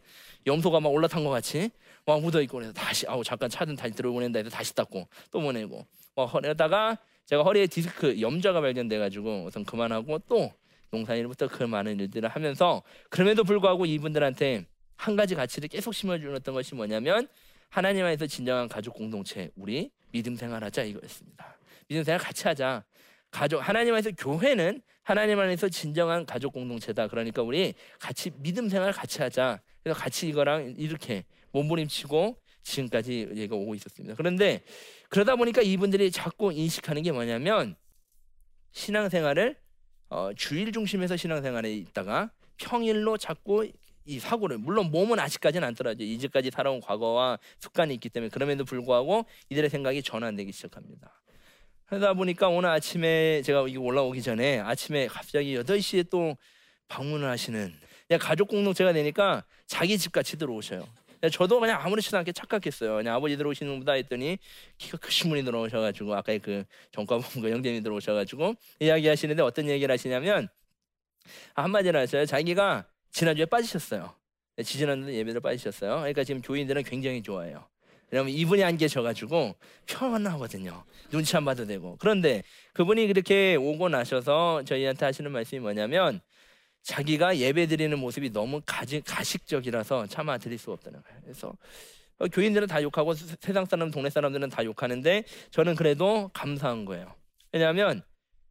염소가 0.46 0.80
막 0.80 0.90
올라탄 0.90 1.24
것 1.24 1.30
같이 1.30 1.70
막 2.04 2.20
묻어 2.20 2.42
있고 2.42 2.58
그래서 2.58 2.72
다시 2.72 3.06
아우 3.08 3.24
잠깐 3.24 3.48
차든 3.48 3.76
다시 3.76 3.94
들어보낸다 3.94 4.38
해서 4.38 4.50
다시 4.50 4.74
닦고 4.74 5.08
또 5.30 5.40
보내고 5.40 5.86
막 6.14 6.24
허리다가 6.26 6.98
제가 7.24 7.42
허리에 7.42 7.66
디스크 7.66 8.20
염좌가 8.20 8.60
발견돼가지고 8.60 9.44
우선 9.46 9.64
그만하고 9.64 10.18
또 10.28 10.52
농사일부터 10.90 11.48
그 11.48 11.62
많은 11.62 12.00
일들을 12.00 12.28
하면서 12.28 12.82
그럼에도 13.08 13.44
불구하고 13.44 13.86
이분들한테 13.86 14.66
한 14.96 15.16
가지 15.16 15.34
가치를 15.34 15.68
계속 15.68 15.94
심어주었던 15.94 16.52
것이 16.52 16.74
뭐냐면 16.74 17.28
하나님 17.70 18.04
안에서 18.04 18.26
진정한 18.26 18.68
가족 18.68 18.94
공동체 18.94 19.50
우리 19.54 19.90
믿음 20.10 20.34
생활하자 20.34 20.82
이거였습니다. 20.82 21.56
믿음 21.86 22.02
생활 22.02 22.20
같이 22.20 22.46
하자. 22.48 22.84
가족 23.30 23.58
하나님 23.60 23.94
안에서 23.94 24.10
교회는 24.10 24.82
하나님 25.02 25.38
안에서 25.38 25.68
진정한 25.68 26.26
가족 26.26 26.52
공동체다. 26.52 27.06
그러니까 27.06 27.42
우리 27.42 27.74
같이 28.00 28.30
믿음 28.38 28.68
생활 28.68 28.92
같이 28.92 29.22
하자. 29.22 29.60
그래서 29.84 29.98
같이 29.98 30.28
이거랑 30.28 30.74
이렇게 30.78 31.24
몸부림치고 31.52 32.36
지금까지 32.64 33.28
얘가 33.36 33.54
오고 33.54 33.76
있었습니다. 33.76 34.16
그런데 34.16 34.62
그러다 35.08 35.36
보니까 35.36 35.62
이분들이 35.62 36.10
자꾸 36.10 36.52
인식하는 36.52 37.02
게 37.02 37.12
뭐냐면 37.12 37.76
신앙생활을 38.72 39.56
어, 40.08 40.30
주일 40.36 40.72
중심에서 40.72 41.16
신앙생활에 41.16 41.72
있다가 41.72 42.32
평일로 42.58 43.16
자꾸 43.16 43.70
이 44.04 44.18
사고를 44.18 44.58
물론 44.58 44.90
몸은 44.90 45.18
아직까지는 45.18 45.66
안 45.66 45.74
떨어져 45.74 46.04
이제까지 46.04 46.50
살아온 46.50 46.80
과거와 46.80 47.38
습관이 47.58 47.94
있기 47.94 48.08
때문에 48.08 48.30
그럼에도 48.30 48.64
불구하고 48.64 49.24
이들의 49.50 49.70
생각이 49.70 50.02
전환되기 50.02 50.52
시작합니다. 50.52 51.20
그러다 51.86 52.14
보니까 52.14 52.48
오늘 52.48 52.70
아침에 52.70 53.42
제가 53.42 53.66
이거 53.68 53.80
올라오기 53.82 54.22
전에 54.22 54.60
아침에 54.60 55.06
갑자기 55.08 55.56
8시에 55.56 56.08
또 56.08 56.36
방문을 56.88 57.28
하시는 57.28 57.72
가족 58.18 58.48
공동체가 58.48 58.92
되니까 58.92 59.44
자기 59.66 59.98
집 59.98 60.12
같이 60.12 60.38
들어오셔요. 60.38 60.86
저도 61.32 61.60
그냥 61.60 61.80
아무렇지도 61.82 62.16
않게 62.16 62.32
착각했어요. 62.32 62.96
그냥 62.96 63.14
아버지 63.14 63.36
들어오시는 63.36 63.76
분다 63.78 63.92
했더니 63.92 64.38
키가 64.78 64.98
크신 64.98 65.28
분이 65.30 65.44
들어오셔가지고 65.44 66.14
아까 66.14 66.36
그 66.38 66.64
전과본부 66.92 67.50
영재님이 67.50 67.82
들어오셔가지고 67.82 68.54
이야기하시는데 68.80 69.42
어떤 69.42 69.68
얘기를 69.68 69.92
하시냐면 69.92 70.48
한마디로 71.54 71.98
하셔요. 71.98 72.24
자기가 72.24 72.86
지난주에 73.12 73.46
빠지셨어요. 73.46 74.14
네, 74.56 74.62
지지난주 74.62 75.12
예배를 75.12 75.40
빠지셨어요. 75.40 75.96
그러니까 75.96 76.24
지금 76.24 76.42
교인들은 76.42 76.82
굉장히 76.84 77.22
좋아해요. 77.22 77.66
왜냐면 78.10 78.32
이분이 78.32 78.64
안 78.64 78.76
계셔가지고 78.76 79.54
편하거든요. 79.86 80.84
눈치 81.10 81.36
안 81.36 81.44
봐도 81.44 81.64
되고. 81.64 81.96
그런데 82.00 82.42
그분이 82.72 83.06
그렇게 83.06 83.54
오고 83.54 83.88
나셔서 83.88 84.64
저희한테 84.64 85.06
하시는 85.06 85.30
말씀이 85.30 85.60
뭐냐면 85.60 86.20
자기가 86.82 87.36
예배 87.36 87.66
드리는 87.66 87.96
모습이 87.98 88.32
너무 88.32 88.60
가지, 88.66 89.00
가식적이라서 89.00 90.06
차마 90.06 90.38
드릴 90.38 90.58
수 90.58 90.72
없다는 90.72 91.02
거예요. 91.02 91.20
그래서 91.22 91.54
어, 92.18 92.26
교인들은 92.26 92.66
다 92.66 92.82
욕하고 92.82 93.14
세상 93.14 93.64
사람, 93.64 93.90
동네 93.90 94.10
사람들은 94.10 94.50
다 94.50 94.64
욕하는데 94.64 95.24
저는 95.50 95.74
그래도 95.76 96.30
감사한 96.34 96.84
거예요. 96.84 97.14
왜냐하면 97.52 98.02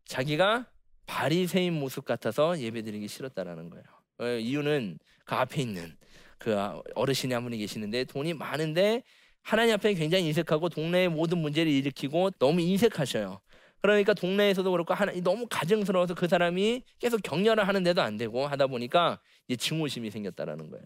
자기가 0.05 0.67
바리새인 1.05 1.73
모습 1.73 2.05
같아서 2.05 2.59
예배 2.59 2.83
드리기 2.83 3.07
싫었다라는 3.07 3.69
거예요. 3.69 3.98
어, 4.19 4.27
이유는 4.27 4.99
그 5.25 5.35
앞에 5.35 5.61
있는 5.61 5.95
그 6.37 6.55
어르신이 6.95 7.33
한 7.33 7.43
분이 7.43 7.57
계시는데 7.57 8.05
돈이 8.05 8.33
많은데 8.33 9.03
하나님 9.41 9.73
앞에 9.73 9.93
굉장히 9.93 10.27
인색하고 10.27 10.69
동네의 10.69 11.09
모든 11.09 11.39
문제를 11.39 11.71
일으키고 11.71 12.31
너무 12.39 12.61
인색하셔요. 12.61 13.39
그러니까 13.81 14.13
동네에서도 14.13 14.69
그렇고 14.71 14.93
하나, 14.93 15.13
너무 15.23 15.47
가증스러워서 15.49 16.13
그 16.13 16.27
사람이 16.27 16.83
계속 16.99 17.21
격려를 17.23 17.67
하는데도 17.67 18.01
안 18.01 18.17
되고 18.17 18.45
하다 18.45 18.67
보니까 18.67 19.19
이제 19.47 19.55
증오심이 19.55 20.11
생겼다라는 20.11 20.69
거예요. 20.69 20.85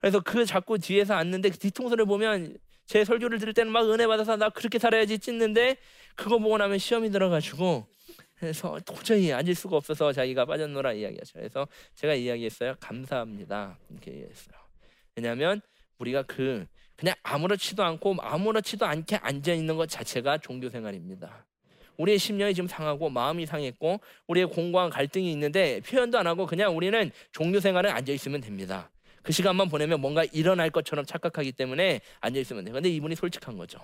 그래서 0.00 0.20
그 0.20 0.44
자꾸 0.44 0.78
뒤에서 0.78 1.14
앉는데 1.14 1.50
그 1.50 1.58
뒤통수를 1.58 2.04
보면 2.04 2.56
제 2.86 3.04
설교를 3.04 3.38
들을 3.38 3.52
때는 3.54 3.72
막 3.72 3.90
은혜 3.90 4.06
받아서 4.06 4.36
나 4.36 4.50
그렇게 4.50 4.78
살아야지 4.78 5.18
찢는데 5.18 5.76
그거 6.16 6.38
보고 6.38 6.56
나면 6.56 6.78
시험이 6.78 7.10
들어가지고 7.10 7.86
그래서 8.38 8.78
도저히 8.84 9.32
앉을 9.32 9.54
수가 9.54 9.76
없어서 9.76 10.12
자기가 10.12 10.44
빠졌노라 10.44 10.92
이야기하죠. 10.92 11.32
그래서 11.34 11.66
제가 11.94 12.14
이야기했어요. 12.14 12.76
감사합니다. 12.80 13.78
이렇게 13.90 14.12
얘기했어요. 14.12 14.56
왜냐하면 15.16 15.60
우리가 15.98 16.22
그 16.22 16.66
그냥 16.96 17.14
아무렇지도 17.22 17.82
않고 17.82 18.16
아무렇지도 18.20 18.86
않게 18.86 19.16
앉아 19.16 19.52
있는 19.52 19.76
것 19.76 19.88
자체가 19.88 20.38
종교 20.38 20.68
생활입니다. 20.68 21.46
우리의 21.96 22.18
심령이 22.18 22.54
지금 22.54 22.68
상하고 22.68 23.10
마음이 23.10 23.44
상했고 23.46 24.00
우리의 24.28 24.46
공고한 24.46 24.90
갈등이 24.90 25.30
있는데 25.32 25.80
표현도 25.80 26.18
안 26.18 26.26
하고 26.26 26.46
그냥 26.46 26.76
우리는 26.76 27.10
종교 27.32 27.58
생활에 27.58 27.90
앉아 27.90 28.12
있으면 28.12 28.40
됩니다. 28.40 28.90
그 29.22 29.32
시간만 29.32 29.68
보내면 29.68 30.00
뭔가 30.00 30.24
일어날 30.32 30.70
것처럼 30.70 31.04
착각하기 31.04 31.52
때문에 31.52 32.00
앉아 32.20 32.38
있으면 32.38 32.64
돼요. 32.64 32.74
근데 32.74 32.88
이분이 32.88 33.16
솔직한 33.16 33.58
거죠. 33.58 33.78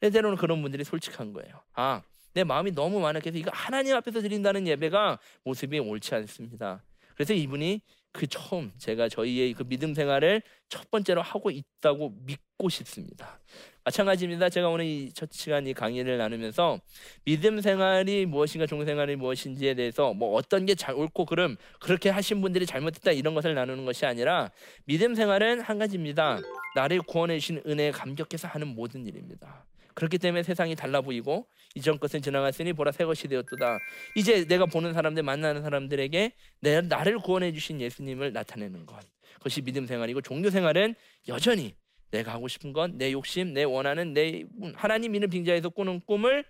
때로는 0.00 0.36
그런 0.36 0.60
분들이 0.60 0.84
솔직한 0.84 1.32
거예요. 1.32 1.62
아, 1.74 2.02
내 2.36 2.44
마음이 2.44 2.72
너무 2.72 3.00
많았겠서 3.00 3.38
이거 3.38 3.50
하나님 3.54 3.96
앞에서 3.96 4.20
드린다는 4.20 4.66
예배가 4.66 5.18
모습이 5.44 5.78
옳지 5.78 6.14
않습니다. 6.16 6.84
그래서 7.14 7.32
이분이 7.32 7.80
그 8.12 8.26
처음 8.26 8.72
제가 8.76 9.08
저희의 9.08 9.54
그 9.54 9.64
믿음 9.64 9.94
생활을 9.94 10.42
첫 10.68 10.90
번째로 10.90 11.22
하고 11.22 11.50
있다고 11.50 12.12
믿고 12.26 12.68
싶습니다. 12.68 13.40
마찬가지입니다. 13.84 14.50
제가 14.50 14.68
오늘 14.68 14.84
이 14.84 15.10
첫 15.14 15.32
시간 15.32 15.66
이 15.66 15.72
강의를 15.72 16.18
나누면서 16.18 16.78
믿음 17.24 17.62
생활이 17.62 18.26
무엇인가 18.26 18.66
종교 18.66 18.84
생활이 18.84 19.16
무엇인지에 19.16 19.72
대해서 19.72 20.12
뭐 20.12 20.34
어떤 20.34 20.66
게 20.66 20.74
잘 20.74 20.94
옳고 20.94 21.24
그름 21.24 21.56
그렇게 21.80 22.10
하신 22.10 22.42
분들이 22.42 22.66
잘못했다 22.66 23.12
이런 23.12 23.34
것을 23.34 23.54
나누는 23.54 23.86
것이 23.86 24.04
아니라 24.04 24.50
믿음 24.84 25.14
생활은 25.14 25.60
한 25.62 25.78
가지입니다. 25.78 26.40
나를 26.74 27.00
구원해 27.00 27.38
주신 27.38 27.62
은혜에 27.66 27.92
감격해서 27.92 28.46
하는 28.48 28.68
모든 28.68 29.06
일입니다. 29.06 29.64
그렇기 29.96 30.18
때문에 30.18 30.42
세상이 30.42 30.76
달라 30.76 31.00
보이고 31.00 31.48
이전 31.74 31.98
것은 31.98 32.20
지나갔으니 32.22 32.74
보라 32.74 32.92
새 32.92 33.04
것이 33.04 33.28
되었도다. 33.28 33.78
이제 34.14 34.44
내가 34.44 34.66
보는 34.66 34.92
사람들 34.92 35.22
만나는 35.22 35.62
사람들에게 35.62 36.32
내 36.60 36.80
나를 36.82 37.18
구원해 37.18 37.52
주신 37.52 37.80
예수님을 37.80 38.32
나타내는 38.32 38.84
것. 38.86 39.00
그것이 39.34 39.62
믿음 39.62 39.86
생활이고 39.86 40.20
종교 40.20 40.50
생활은 40.50 40.94
여전히 41.28 41.74
내가 42.10 42.32
하고 42.34 42.46
싶은 42.46 42.72
건 42.72 42.96
내 42.98 43.10
욕심, 43.10 43.54
내 43.54 43.64
원하는 43.64 44.12
내 44.12 44.44
하나님 44.74 45.14
이름 45.14 45.30
빙자에서 45.30 45.70
꾸는 45.70 46.00
꿈을 46.06 46.44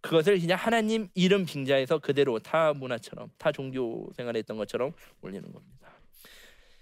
그것을 0.00 0.40
그냥 0.40 0.58
하나님 0.58 1.08
이름 1.14 1.44
빙자에서 1.44 1.98
그대로 1.98 2.38
타 2.38 2.72
문화처럼 2.72 3.28
타 3.36 3.52
종교 3.52 4.10
생활에 4.16 4.38
했던 4.38 4.56
것처럼 4.56 4.92
올리는 5.20 5.42
겁니다. 5.52 6.00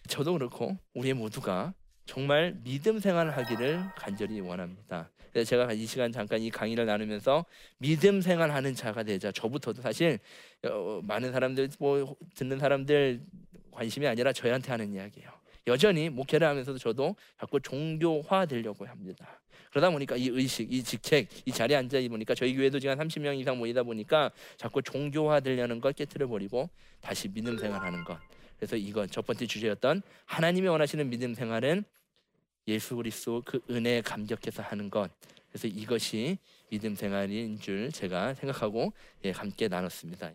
저도 0.07 0.33
그렇고 0.35 0.79
우리 0.95 1.13
모두가 1.13 1.75
정말 2.09 2.57
믿음 2.65 2.99
생활을 2.99 3.37
하기를 3.37 3.85
간절히 3.95 4.41
원합니다. 4.41 5.11
제가 5.47 5.71
이 5.75 5.85
시간 5.85 6.11
잠깐 6.11 6.41
이 6.41 6.51
강의를 6.51 6.87
나누면서 6.87 7.45
믿음 7.77 8.23
생활하는 8.23 8.75
자가 8.75 9.03
되자. 9.03 9.31
저부터도 9.31 9.83
사실 9.83 10.19
어, 10.65 11.01
많은 11.05 11.33
사람들 11.33 11.69
뭐 11.79 12.17
듣는 12.35 12.59
사람들 12.59 13.21
관심이 13.71 14.07
아니라 14.07 14.33
저희한테 14.33 14.71
하는 14.71 14.91
이야기예요. 14.95 15.31
여전히 15.67 16.09
목회를 16.09 16.47
하면서도 16.49 16.79
저도 16.79 17.15
자꾸 17.39 17.61
종교화 17.61 18.47
되려고 18.47 18.87
합니다. 18.87 19.39
그러다 19.71 19.91
보니까 19.91 20.17
이 20.17 20.29
의식, 20.29 20.73
이 20.73 20.83
직책, 20.83 21.29
이 21.45 21.53
자리에 21.53 21.77
앉아 21.77 21.99
보니까 22.09 22.35
저희 22.35 22.57
교회도 22.57 22.81
지금 22.81 22.97
30명 22.97 23.39
이상 23.39 23.59
모이다 23.59 23.83
보니까 23.83 24.31
자꾸 24.57 24.81
종교화 24.81 25.41
되려는 25.41 25.79
걸 25.79 25.93
깨뜨려 25.93 26.27
버리고 26.27 26.71
다시 27.03 27.29
믿음 27.29 27.59
생활하는 27.59 28.03
것. 28.05 28.19
그래서 28.57 28.77
이건 28.77 29.09
첫 29.11 29.27
번째 29.27 29.47
주제였던 29.47 30.01
하나님이 30.25 30.69
원하시는 30.69 31.11
믿음 31.11 31.35
생활은 31.35 31.85
예수 32.69 32.97
그리스도 32.97 33.43
그 33.45 33.61
은혜에 33.71 34.03
감격해서 34.03 34.63
하는 34.63 34.91
것. 34.91 35.11
그래서 35.51 35.67
이것이 35.67 36.37
믿음 36.71 36.95
생활인 36.95 37.59
줄 37.59 37.91
제가 37.91 38.35
생각하고 38.35 38.93
예, 39.25 39.31
함께 39.31 39.69
나눴습니다. 39.69 40.33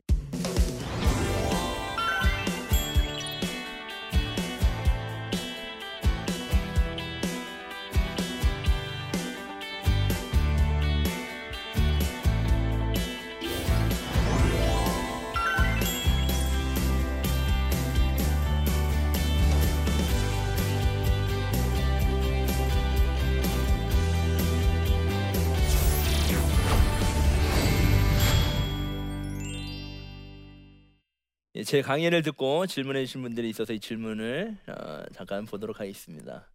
제 31.62 31.84
강의를 31.84 32.24
듣고 32.24 32.66
질문해 32.66 33.06
주신 33.06 33.22
분들이 33.22 33.48
있어서 33.50 33.74
이 33.74 33.80
질문을 33.80 34.58
어, 34.68 35.04
잠깐 35.14 35.46
보도록 35.46 35.80
하겠습니다. 35.80 36.50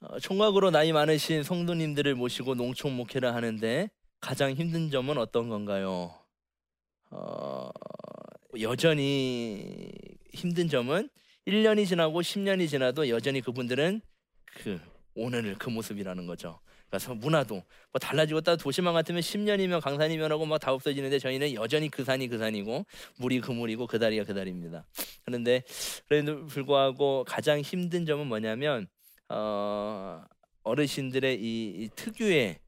어, 0.00 0.18
총각으로 0.18 0.70
나이 0.70 0.92
많으신 0.92 1.42
성도님들을 1.42 2.14
모시고 2.14 2.56
농촌 2.56 2.92
목회를 2.92 3.34
하는데 3.34 3.88
가장 4.20 4.52
힘든 4.52 4.90
점은 4.90 5.16
어떤 5.16 5.48
건가요? 5.48 6.14
어, 7.10 7.70
여전히 8.60 9.90
힘든 10.34 10.68
점은 10.68 11.08
1년이 11.46 11.86
지나고 11.86 12.20
10년이 12.20 12.68
지나도 12.68 13.08
여전히 13.08 13.40
그분들은 13.40 14.02
그 14.44 14.78
오늘을 15.14 15.54
그 15.58 15.70
모습이라는 15.70 16.26
거죠. 16.26 16.60
그래서 16.90 17.14
문화도 17.14 17.54
뭐 17.54 17.98
달라지고 18.00 18.40
딱 18.42 18.56
도시만 18.56 18.92
같으면 18.94 19.22
10년이면 19.22 19.80
강산이면 19.80 20.30
하고 20.32 20.44
막 20.46 20.60
다 20.60 20.72
없어지는데 20.72 21.18
저희는 21.18 21.54
여전히 21.54 21.88
그 21.88 22.04
산이 22.04 22.28
그 22.28 22.38
산이고 22.38 22.84
물이 23.16 23.40
그 23.40 23.50
물이고 23.50 23.86
그 23.86 23.98
다리가 23.98 24.24
그 24.24 24.34
다리입니다. 24.34 24.84
그런데 25.24 25.62
그래도 26.06 26.46
불구하고 26.46 27.24
가장 27.26 27.60
힘든 27.60 28.04
점은 28.04 28.26
뭐냐면 28.26 28.86
어, 29.28 30.22
어르신들의 30.62 31.40
이, 31.40 31.74
이 31.78 31.88
특유의 31.96 32.58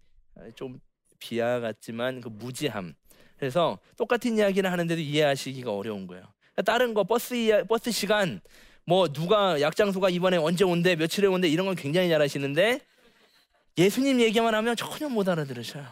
좀 0.54 0.80
비하 1.18 1.61
같지만 1.61 2.20
그 2.20 2.28
무지함. 2.28 2.94
그래서 3.37 3.78
똑같은 3.96 4.38
이야기를 4.38 4.70
하는데도 4.70 5.00
이해하시기가 5.00 5.72
어려운 5.74 6.06
거예요. 6.06 6.24
다른 6.64 6.94
거 6.94 7.04
버스 7.04 7.64
버스 7.68 7.90
시간 7.90 8.40
뭐 8.85 9.08
누가 9.08 9.61
약장소가 9.61 10.11
이번에 10.11 10.37
언제 10.38 10.64
온대 10.64 10.96
며칠에 10.96 11.26
온대 11.26 11.48
이런 11.48 11.66
건 11.66 11.74
굉장히 11.74 12.08
잘하시는데 12.08 12.80
예수님 13.78 14.20
얘기만 14.20 14.54
하면 14.54 14.76
전혀 14.76 15.08
못 15.08 15.28
알아들으셔요. 15.28 15.87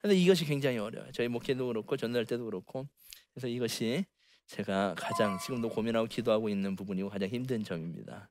그래서 0.00 0.14
이것이 0.16 0.44
굉장히 0.44 0.78
어려워요. 0.78 1.12
저희 1.12 1.28
목회도 1.28 1.66
그렇고 1.66 1.96
전도할 1.96 2.26
때도 2.26 2.44
그렇고. 2.44 2.88
그래서 3.32 3.48
이것이 3.48 4.04
제가 4.46 4.94
가장 4.96 5.38
지금도 5.38 5.68
고민하고 5.68 6.06
기도하고 6.06 6.48
있는 6.48 6.74
부분이고 6.74 7.08
가장 7.08 7.28
힘든 7.28 7.62
점입니다. 7.62 8.28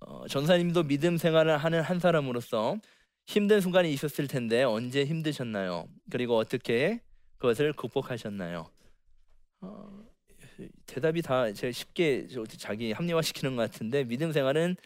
어, 0.00 0.26
전사님도 0.26 0.84
믿음 0.84 1.16
생활을 1.16 1.56
하는 1.58 1.80
한 1.80 2.00
사람으로서 2.00 2.78
힘든 3.26 3.60
순간이 3.60 3.92
있었을 3.92 4.26
텐데 4.26 4.64
언제 4.64 5.04
힘드셨나요? 5.04 5.86
그리고 6.10 6.36
어떻게 6.36 7.00
그것을 7.38 7.72
극복하셨나요? 7.72 8.68
어, 9.60 10.04
대답이 10.86 11.22
다 11.22 11.52
제가 11.52 11.72
쉽게 11.72 12.26
자기 12.58 12.92
합리화시키는 12.92 13.56
것 13.56 13.70
같은데 13.70 14.04
믿음 14.04 14.32
생활은 14.32 14.76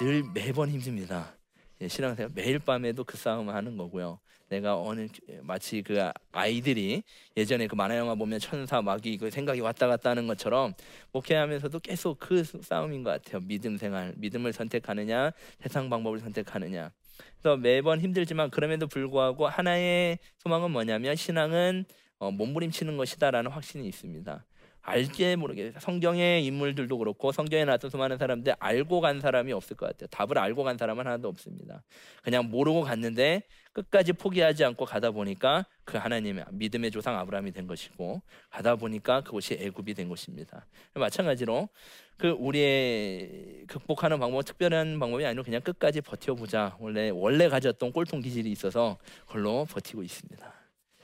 늘 0.00 0.24
매번 0.34 0.70
힘듭니다. 0.70 1.35
예, 1.80 1.88
신앙생활 1.88 2.30
매일 2.34 2.58
밤에도 2.58 3.04
그 3.04 3.16
싸움을 3.16 3.54
하는 3.54 3.76
거고요. 3.76 4.18
내가 4.48 4.80
어느 4.80 5.08
마치 5.42 5.82
그 5.82 6.10
아이들이 6.32 7.02
예전에 7.36 7.66
그 7.66 7.74
만화 7.74 7.96
영화 7.96 8.14
보면 8.14 8.38
천사 8.38 8.80
마귀 8.80 9.18
그 9.18 9.30
생각이 9.30 9.60
왔다 9.60 9.86
갔다 9.88 10.10
하는 10.10 10.26
것처럼 10.26 10.72
목회하면서도 11.12 11.80
계속 11.80 12.18
그 12.18 12.44
싸움인 12.44 13.02
것 13.02 13.10
같아요. 13.10 13.40
믿음 13.42 13.76
생활, 13.76 14.14
믿음을 14.16 14.52
선택하느냐, 14.52 15.32
세상 15.60 15.90
방법을 15.90 16.20
선택하느냐. 16.20 16.92
그래서 17.40 17.56
매번 17.56 18.00
힘들지만 18.00 18.50
그럼에도 18.50 18.86
불구하고 18.86 19.48
하나의 19.48 20.18
소망은 20.38 20.70
뭐냐면 20.70 21.16
신앙은 21.16 21.84
어, 22.18 22.30
몸부림치는 22.30 22.96
것이다라는 22.96 23.50
확신이 23.50 23.86
있습니다. 23.88 24.44
알게 24.86 25.34
모르게 25.34 25.72
성경의 25.80 26.46
인물들도 26.46 26.96
그렇고 26.96 27.32
성경에 27.32 27.64
나왔던 27.64 27.90
수많은 27.90 28.18
사람들 28.18 28.54
알고 28.60 29.00
간 29.00 29.20
사람이 29.20 29.52
없을 29.52 29.76
것 29.76 29.86
같아요. 29.86 30.06
답을 30.12 30.38
알고 30.38 30.62
간 30.62 30.78
사람은 30.78 31.04
하나도 31.04 31.26
없습니다. 31.28 31.82
그냥 32.22 32.48
모르고 32.48 32.82
갔는데 32.82 33.42
끝까지 33.72 34.12
포기하지 34.12 34.64
않고 34.64 34.84
가다 34.84 35.10
보니까 35.10 35.66
그 35.84 35.98
하나님의 35.98 36.44
믿음의 36.52 36.92
조상 36.92 37.18
아브라함이 37.18 37.50
된 37.50 37.66
것이고 37.66 38.22
가다 38.48 38.76
보니까 38.76 39.22
그것이 39.22 39.54
애굽이 39.54 39.94
된 39.94 40.08
것입니다. 40.08 40.64
마찬가지로 40.94 41.68
그 42.16 42.30
우리의 42.30 43.64
극복하는 43.66 44.20
방법 44.20 44.44
특별한 44.44 45.00
방법이 45.00 45.26
아니고 45.26 45.42
그냥 45.42 45.60
끝까지 45.62 46.00
버텨보자. 46.00 46.76
원래 46.78 47.10
원래 47.10 47.48
가졌던 47.48 47.90
꼴통 47.90 48.20
기질이 48.20 48.52
있어서 48.52 48.98
그걸로 49.26 49.64
버티고 49.64 50.04
있습니다. 50.04 50.54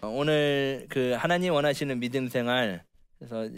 오늘 0.03 0.87
그 0.89 1.13
하나님 1.19 1.53
원하시는 1.53 1.99
믿음 1.99 2.29
생활 2.29 2.85
그래서 3.23 3.49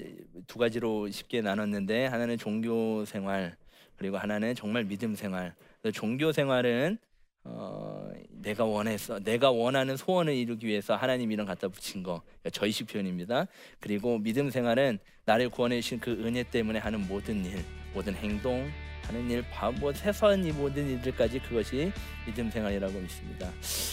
두 0.47 0.59
가지로 0.59 1.11
쉽게 1.11 1.41
나눴는데 1.41 2.07
하나는 2.07 2.37
종교 2.37 3.05
생활 3.07 3.57
그리고 3.97 4.19
하나는 4.19 4.55
정말 4.55 4.85
믿음 4.85 5.15
생활. 5.15 5.55
종교 5.95 6.33
생활은 6.33 6.99
어, 7.45 8.11
내가 8.31 8.65
원해서 8.65 9.19
내가 9.21 9.51
원하는 9.51 9.97
소원을 9.97 10.35
이루기 10.35 10.67
위해서 10.67 10.97
하나님 10.97 11.33
이름 11.33 11.47
갖다 11.47 11.69
붙인 11.69 12.03
거 12.03 12.23
그러니까 12.23 12.51
저희식 12.51 12.89
표현입니다. 12.89 13.47
그리고 13.81 14.19
믿음 14.19 14.51
생활은 14.51 14.99
나를 15.25 15.49
구원해 15.49 15.81
주신 15.81 15.99
그 15.99 16.11
은혜 16.11 16.43
때문에 16.43 16.79
하는 16.79 17.07
모든 17.07 17.45
일, 17.45 17.65
모든 17.95 18.15
행동, 18.15 18.71
하는 19.05 19.31
일, 19.31 19.45
뭐 19.81 19.93
세선 19.93 20.45
이 20.45 20.53
모든 20.53 20.89
일들까지 20.91 21.39
그것이 21.41 21.91
믿음 22.27 22.51
생활이라고 22.51 22.99
믿습니다. 22.99 23.51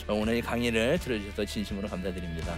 오늘 0.10 0.36
이 0.36 0.42
강의를 0.42 1.00
들어주셔서 1.00 1.46
진심으로 1.46 1.88
감사드립니다. 1.88 2.58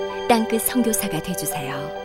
땅끝 0.31 0.61
선교사가 0.61 1.21
되주세요. 1.21 2.00